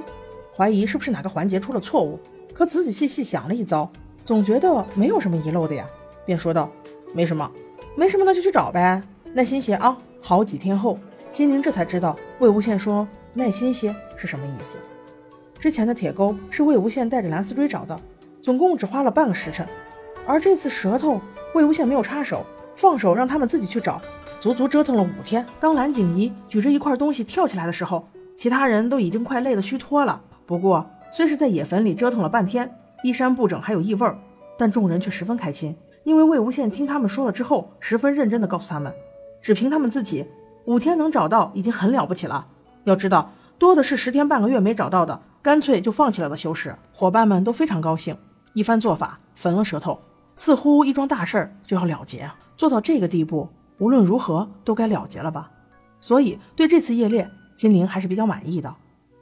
[0.55, 2.19] 怀疑是不是哪个环节出了错误。
[2.53, 3.91] 可仔仔细细想了一遭，
[4.23, 5.83] 总觉得没有什么遗漏的呀，
[6.23, 6.69] 便说道
[7.15, 7.49] ：“没什么，
[7.95, 9.01] 没什么，那就去找呗，
[9.33, 10.99] 耐心些啊。”好几天后，
[11.33, 14.77] 金陵这才知道魏无羡说“耐心些”是什么意思。
[15.57, 17.99] 之前的铁钩是魏无羡带着蓝思追找的，
[18.43, 19.65] 总共只花了半个时辰。
[20.27, 21.19] 而这次舌头，
[21.55, 23.99] 魏无羡没有插手，放手让他们自己去找，
[24.39, 25.45] 足足折腾了五天。
[25.59, 30.21] 当蓝景怡举着一块东西跳起来的时候，其他人都已经快累得虚脱了。
[30.45, 32.73] 不过，虽是在野坟里折腾了半天，
[33.03, 34.17] 衣衫不整还有异味儿，
[34.57, 38.93] 但众人却十分开心，因为魏无羡听他们说了之后，十分认真地告诉他们。
[39.41, 40.25] 只凭他们自己，
[40.65, 42.45] 五天能找到已经很了不起了。
[42.85, 46.75] 要知道，多的是十天半个月没找到的，干脆就放弃了的修士。
[46.93, 48.17] 伙伴们都非常高兴，
[48.53, 49.99] 一番做法，焚了舌头，
[50.35, 52.29] 似乎一桩大事儿就要了结。
[52.57, 53.47] 做到这个地步，
[53.79, 55.49] 无论如何都该了结了吧。
[55.99, 58.73] 所以对这次夜猎，金陵还是比较满意的。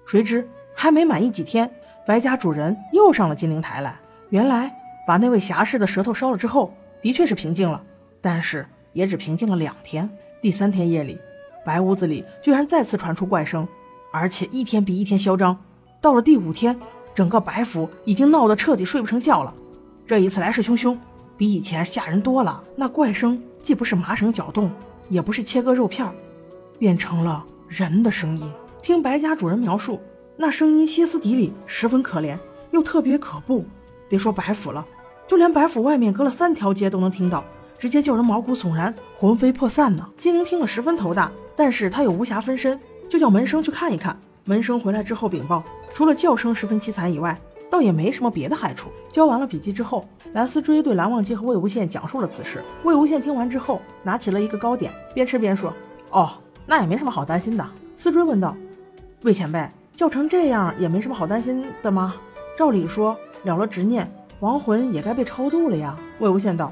[0.06, 1.72] 谁知还没满意几天，
[2.06, 3.98] 白家主人又上了金陵台来。
[4.30, 4.76] 原来
[5.08, 7.82] 把那位侠士的舌头烧了之后，的确是平静了，
[8.22, 8.68] 但是。
[8.94, 10.10] 也只平静了两天。
[10.42, 11.20] 第三天夜里，
[11.64, 13.68] 白屋子里居然再次传出怪声，
[14.12, 15.56] 而且一天比一天嚣张。
[16.02, 16.76] 到了第五天，
[17.14, 19.54] 整个白府已经闹得彻底睡不成觉了。
[20.08, 20.98] 这一次来势汹汹，
[21.38, 22.64] 比以前吓人多了。
[22.76, 24.72] 那怪声既不是麻绳搅动，
[25.10, 26.10] 也不是切割肉片，
[26.80, 28.50] 变成了人的声音。
[28.82, 30.00] 听白家主人描述，
[30.38, 32.38] 那声音歇斯底里，十分可怜，
[32.72, 33.66] 又特别可怖。
[34.08, 34.86] 别说白府了，
[35.28, 37.44] 就连白府外面隔了三条街都能听到。
[37.78, 40.08] 直接叫人毛骨悚然，魂飞魄散呢。
[40.18, 44.18] 金陵听了十分头大，但是他有无暇分身，就叫门生去看一看。
[44.46, 45.62] 门生回来之后禀报，
[45.94, 47.38] 除了叫声十分凄惨以外，
[47.70, 48.90] 倒也没什么别的害处。
[49.12, 52.62] 交完了笔记之后，蓝思追对蓝忘机和魏无羡讲述了此事。
[52.84, 55.74] 魏无羡听完之后，拿起了一个糕点，边吃边说
[56.12, 56.30] ：“哦，
[56.66, 57.66] 那也没什么好担心的。”
[57.98, 58.56] 思追问道
[59.24, 62.14] ：“魏前辈，叫成这样也没什么好担心的吗？
[62.58, 64.08] 照理说，了了执念，
[64.40, 66.72] 亡魂也该被超度了呀。”魏无羡道。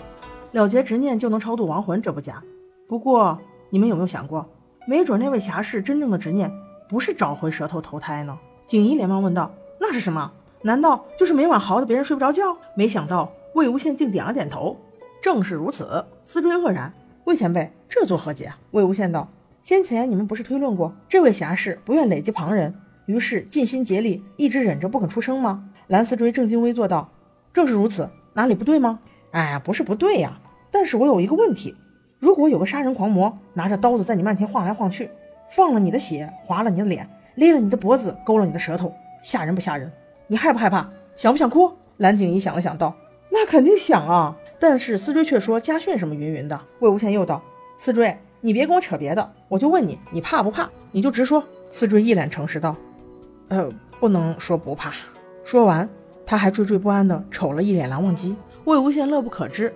[0.52, 2.42] 了结执念就能超度亡魂，这不假。
[2.88, 3.38] 不过
[3.72, 4.48] 你们有没有想过，
[4.88, 6.52] 没准那位侠士真正的执念
[6.88, 8.38] 不是找回舌头投胎呢？
[8.66, 10.32] 锦衣连忙问道：“那是什么？
[10.66, 14.76] 难道就是每晚嚎得别人睡不着觉？”没想到魏无羡竟点了点头
[15.22, 16.92] ：“正是如此。”思追愕然
[17.26, 19.30] ：“魏前辈，这作何解？”魏无羡道
[19.62, 22.74] ：“先前你们不是推论过，这位侠士不愿累及旁人，
[23.06, 27.12] 于是尽心竭力，一直忍着不肯出声吗？”蓝思追正襟危坐道
[27.54, 29.00] ：“正是如此，哪里不对吗？”
[29.30, 30.40] 哎，不是不对呀。
[30.72, 31.76] 但是我有一个问题，
[32.20, 35.12] 如果有个杀人狂魔拿着刀子在你面前晃来晃去，
[35.48, 38.92] 放了你的血，划了你的脸，勒了你的脖子，勾了你的舌头，
[39.22, 39.92] 吓人不吓人？
[40.28, 40.90] 你害不害怕？
[41.16, 41.72] 想不想哭？
[41.98, 42.94] 蓝景怡想了想道
[43.32, 46.60] ：“那肯定想啊。”但是思追却说家训什么云云的。
[46.80, 47.42] 魏无羡又道
[47.78, 50.70] ：“思追，你别跟我扯别的，我就问你，你怕不怕？
[50.92, 52.76] 你就直说。”思追一脸诚实道
[53.50, 53.70] ：“呃，
[54.00, 54.94] 不能说不怕。”
[55.44, 55.88] 说完，
[56.26, 58.36] 他还惴惴不安地瞅了一眼蓝忘机。
[58.64, 59.74] 魏无羡乐不可支。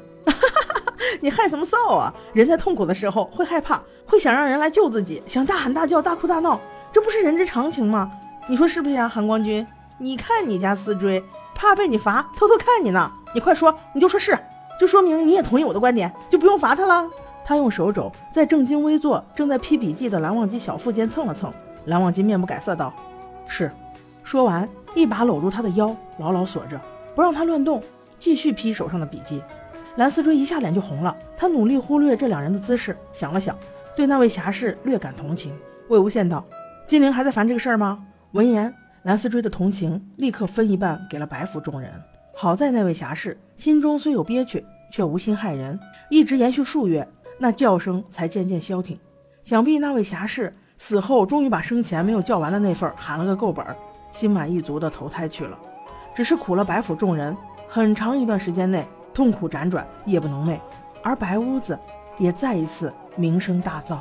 [1.21, 2.13] 你害什么臊啊！
[2.33, 6.59] 人在痛苦的时候会害怕，会想让人来救自己，想大喊大叫、大哭大闹，
[6.93, 8.09] 这不是人之常情吗？
[8.47, 9.65] 你说是不是呀，韩光君？
[9.99, 11.23] 你看你家思追，
[11.53, 13.11] 怕被你罚，偷偷看你呢。
[13.35, 14.37] 你快说，你就说是，
[14.79, 17.07] 就说明你也同意我的观点，就不用罚他了。
[17.45, 21.51] 他用手肘在正襟危坐、正在批笔记的蓝忘机小腹间蹭了蹭。
[21.85, 22.93] 蓝忘机面不改色道
[23.47, 23.71] ：“是。”
[24.23, 26.79] 说完，一把搂住他的腰，牢牢锁着，
[27.15, 27.81] 不让他乱动，
[28.19, 29.41] 继续批手上的笔记。
[29.95, 33.57] 蓝思追一下脸就红了，他努力忽略这两人的姿势，想了想，
[33.95, 35.51] 对那位侠士略感同情。
[35.87, 36.45] 魏无羡道
[36.87, 38.71] ：“金陵还在烦这个事儿吗？”闻言，
[39.03, 41.91] 蓝思追的同情立刻分一半给了白府众人。
[42.35, 45.79] 好在那位侠士心中虽有憋屈，却无心害人，
[46.09, 47.07] 一直延续数月。
[47.41, 48.99] 那叫声才渐渐消停，
[49.43, 53.65] 想必那位侠士死后终于把生前没有叫完的那份喊了个够本，
[54.11, 55.57] 心满意足的投胎去了。
[56.13, 57.35] 只是苦了白府众人，
[57.69, 60.59] 很长一段时间内痛苦辗转，夜不能寐，
[61.01, 61.79] 而白屋子
[62.17, 63.95] 也再一次名声大噪。《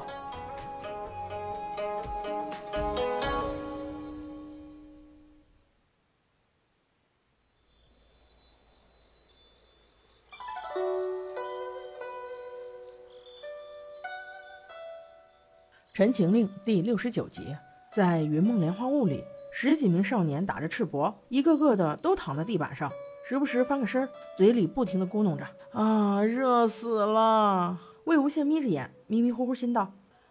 [15.98, 17.56] 陈情令》第六十九集，
[17.90, 22.88] 在云梦莲花坞里，十几名少年打着赤膊，一个个的都躺在地板上，
[23.28, 25.44] 时不时翻个身，嘴里不停的咕哝着
[25.74, 27.76] ：“啊，热死了！”
[28.06, 29.88] 魏无羡眯着眼，迷迷糊糊心道：“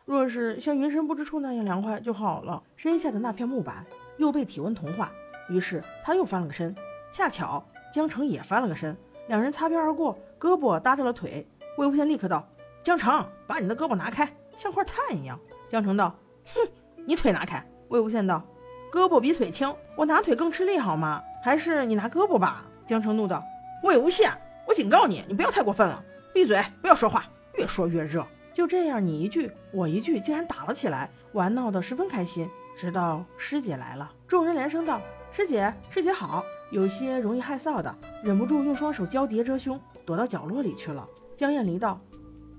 [0.07, 5.11] 若是像云深不知处那样凉快就好了。”身下的那片木板又被体温同化，
[5.49, 6.73] 于是他又翻了个身。
[7.11, 7.61] 恰巧
[7.93, 8.95] 江城也翻了个身，
[9.27, 11.45] 两人擦边而过，胳膊搭着了腿。
[11.77, 12.47] 魏无羡立刻道
[12.81, 15.37] ：“江城，把你的胳膊拿开，像块炭一样。”
[15.69, 16.15] 江城道
[16.53, 16.69] ：“哼，
[17.05, 18.43] 你腿拿开。”魏无羡道
[18.91, 21.23] ：“胳膊比腿轻，我拿腿更吃力，好吗？
[21.43, 23.43] 还是你拿胳膊吧。”江城怒道
[23.83, 24.31] ：“魏无羡，
[24.67, 26.03] 我警告你，你不要太过分了，
[26.33, 27.25] 闭嘴，不要说话，
[27.57, 32.49] 越说越热。”就这样，你一句我一句，竟然打了起来，玩闹得十分开心。
[32.75, 35.01] 直到师姐来了，众人连声道
[35.31, 41.07] ：“师姐，师姐好。”有些容易害臊的，忍不住用双手交叠遮胸，躲到角落里去了。
[41.37, 41.97] 江厌离道：“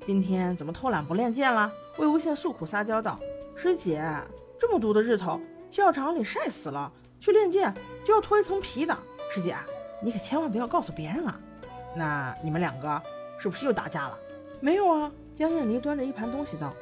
[0.06, 3.18] 今天怎么偷懒不练剑了？”魏无羡诉苦撒娇道
[3.56, 4.00] ：“师姐，
[4.56, 7.74] 这么毒的日头，校场里晒死了，去练剑
[8.04, 8.96] 就要脱一层皮的。
[9.30, 9.56] 师姐，
[10.00, 11.40] 你可千万不要告诉别人啊！
[11.96, 13.02] 那你们两个
[13.36, 14.16] 是不是又打架了？
[14.60, 16.72] 没有啊。”江厌离端着一盘东西道：“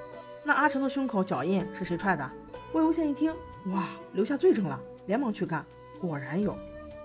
[0.45, 2.31] 那阿成的胸口脚印是谁踹的？”
[2.73, 3.35] 魏无羡一听，
[3.73, 5.64] 哇，留下罪证了，连忙去看，
[5.99, 6.55] 果然有。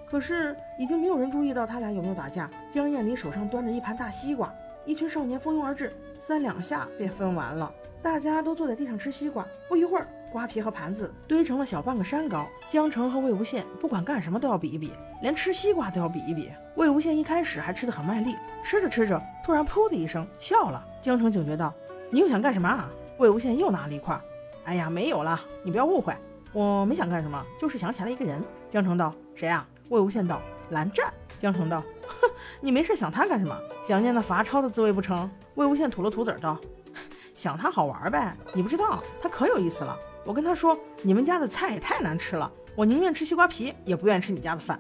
[0.10, 2.50] 可是已经没有人注意到他俩有没有打架。
[2.70, 4.54] 江厌离手上端着一盘大西瓜，
[4.86, 7.72] 一群少年蜂拥而至，三两下便分完了。
[8.02, 12.48] 大家都坐在地上吃西瓜，不一会儿，瓜皮和盘子堆成了小半个山高。
[12.72, 14.92] 江城和魏无羡不管干什么都要比一比，
[15.22, 16.50] 连吃西瓜都要比一比。
[16.76, 20.84] 魏无羡一开始还吃得很卖力，吃着吃着，突然噗的一声笑了。
[21.02, 21.72] 江城警觉道
[22.10, 22.90] ：“你又想干什么啊？”
[23.20, 24.20] 魏无羡又拿了一块，
[24.64, 26.12] 哎呀，没有了，你不要误会，
[26.54, 28.44] 我没想干什么，就是想起来一个人。
[28.72, 30.42] 江城道：“谁啊？”魏无羡道
[30.72, 32.30] ：“蓝湛。”江城道：“哼，
[32.62, 33.56] 你没事想他干什么？
[33.88, 36.58] 想念那罚抄的滋味不成？”魏无羡吐了吐嘴道。
[37.42, 39.98] 想他好玩呗，你不知道他可有意思了。
[40.24, 44.80] 我跟他说，你们家的菜也太难吃了，我宁愿吃西瓜皮，也不愿吃你家的饭。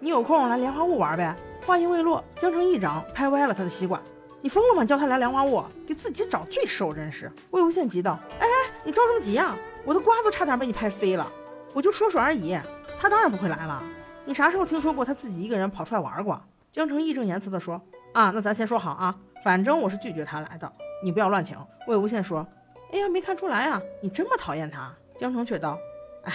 [0.00, 1.36] 你有空来莲花坞玩呗。
[1.64, 4.00] 话音未落，江城一掌拍歪了他的西瓜。
[4.40, 4.84] 你疯了吗？
[4.84, 7.30] 叫他来莲花坞，给自己找罪受，真是。
[7.52, 9.56] 魏无羡急道：“哎哎，你着什么急啊？
[9.84, 11.24] 我的瓜都差点被你拍飞了。
[11.72, 12.58] 我就说说而已。
[12.98, 13.80] 他当然不会来了。
[14.24, 16.42] 你啥时候听说过他自己一个人跑出来玩过？”
[16.72, 17.80] 江城义正言辞地说
[18.14, 21.56] ：“啊，那咱先说好啊，反正我是拒绝他来的。”你不要乱请。
[21.90, 22.46] 魏无羡说
[22.94, 25.76] ：“哎呀，没看出来啊，你这么讨厌他。”江澄却道
[26.22, 26.32] ：“哎，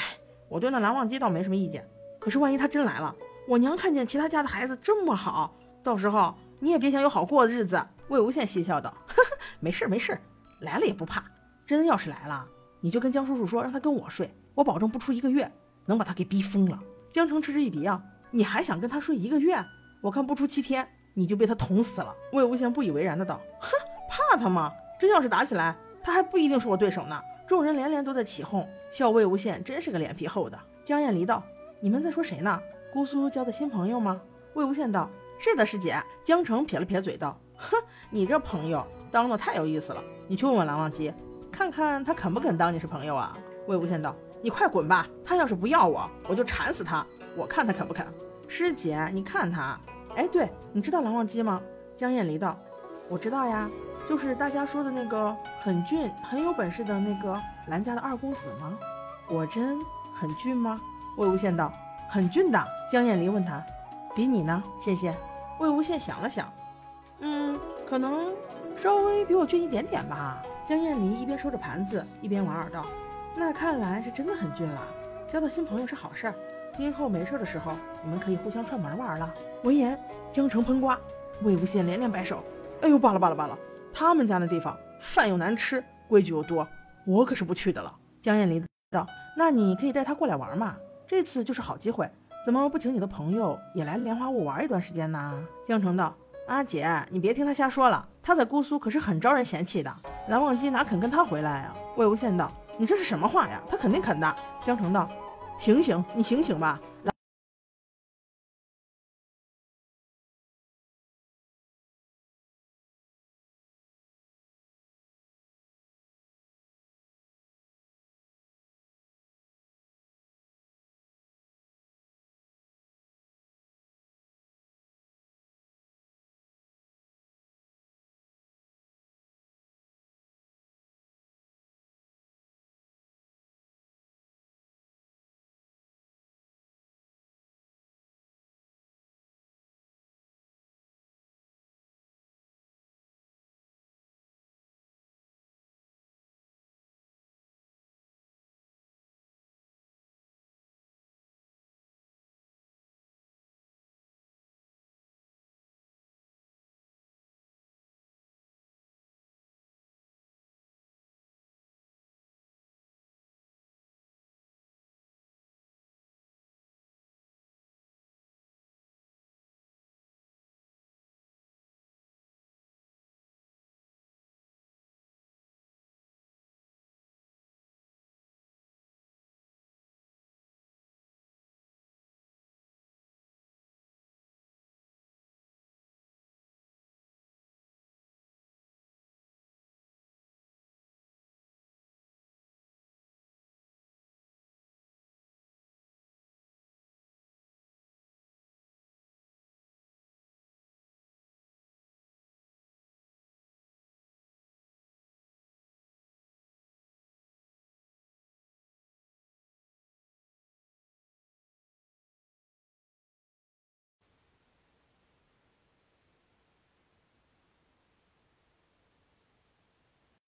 [0.49, 1.87] 我对那蓝忘机倒没什么意见，
[2.19, 3.15] 可是万一他真来了，
[3.47, 10.19] 我娘看见其他家的孩子这么好，到时候你也别想有好过的日子。”魏无羡嬉笑道：“呵呵，没事没事，
[10.59, 11.23] 来了也不怕。
[11.65, 12.45] 真要是来了，
[12.81, 15.49] 你就跟江叔叔说，让他跟我睡，我保证不出一个月
[15.85, 16.77] 能把他给逼疯了。”
[17.13, 19.57] 江澄嗤之以鼻啊：“你还想跟他睡一个月？
[20.01, 23.69] 我看不出七天你就被他捅死了。”魏无羡不以为然的道：“哼。”
[24.07, 24.71] 怕他吗？
[24.99, 27.21] 真要是打起来，他还不一定是我对手呢。
[27.47, 30.57] 众人连连都在起哄，笑魏无羡真是个脸皮厚的。
[30.83, 31.43] 江厌离道
[31.79, 32.59] ：“你们在说谁呢？
[32.91, 34.19] 姑苏交的新朋友吗？”
[34.55, 37.77] 魏无羡道：“是的，师姐。”江城撇了撇嘴道：“哼，
[38.09, 40.03] 你这朋友当的太有意思了。
[40.27, 41.13] 你去问问蓝忘机，
[41.51, 43.37] 看看他肯不肯当你是朋友啊？”
[43.67, 45.07] 魏无羡道：“你快滚吧！
[45.23, 47.05] 他要是不要我，我就缠死他。
[47.35, 48.05] 我看他肯不肯。”
[48.47, 49.79] 师姐，你看他，
[50.15, 51.61] 哎，对，你知道蓝忘机吗？
[51.95, 52.59] 江厌离道
[53.09, 53.69] ：“我知道呀。”
[54.07, 58.77] 就是大家说的那个很俊、很有本事的那个蓝家的二公子吗？
[59.27, 59.79] 果真
[60.15, 60.79] 很俊吗？
[61.17, 61.71] 魏无羡道
[62.09, 63.63] ：“很俊的。”江厌离问他
[64.15, 65.13] ：“比你呢？”羡羡。
[65.59, 66.47] 魏无羡想了想，
[67.19, 68.33] 嗯，可能
[68.77, 70.43] 稍微比我俊一点点吧。
[70.67, 72.85] 江厌离一边收着盘子，一边莞尔道
[73.35, 74.81] ：“那看来是真的很俊了。
[75.31, 76.35] 交到新朋友是好事儿，
[76.75, 77.71] 今后没事的时候，
[78.03, 79.33] 你们可以互相串门玩了。
[79.63, 79.99] 闻言，
[80.31, 80.99] 江城喷瓜，
[81.41, 82.43] 魏无羡连连摆手
[82.83, 83.57] ：“哎呦，罢了罢了罢了，
[83.95, 86.67] 他们家那地方饭又难吃，规矩又多，
[87.07, 90.75] 我可是不去的了。”江艳离道：“那你可以带他过来玩嘛，
[91.07, 92.11] 这次就是好机会，
[92.45, 95.33] 怎么不请你的朋友也来莲花坞玩一段时间呢？”
[95.65, 96.13] 江城道
[96.47, 99.95] ：“阿姐，你别听他瞎说了，他在姑苏可是很招人嫌弃的，
[100.27, 103.61] 蓝忘机哪肯跟他回来啊？”魏无羡道：“你这是什么话呀？
[103.69, 104.35] 他肯定肯的。”
[104.65, 105.09] 江城道
[105.57, 106.81] ：“醒醒，你醒醒吧！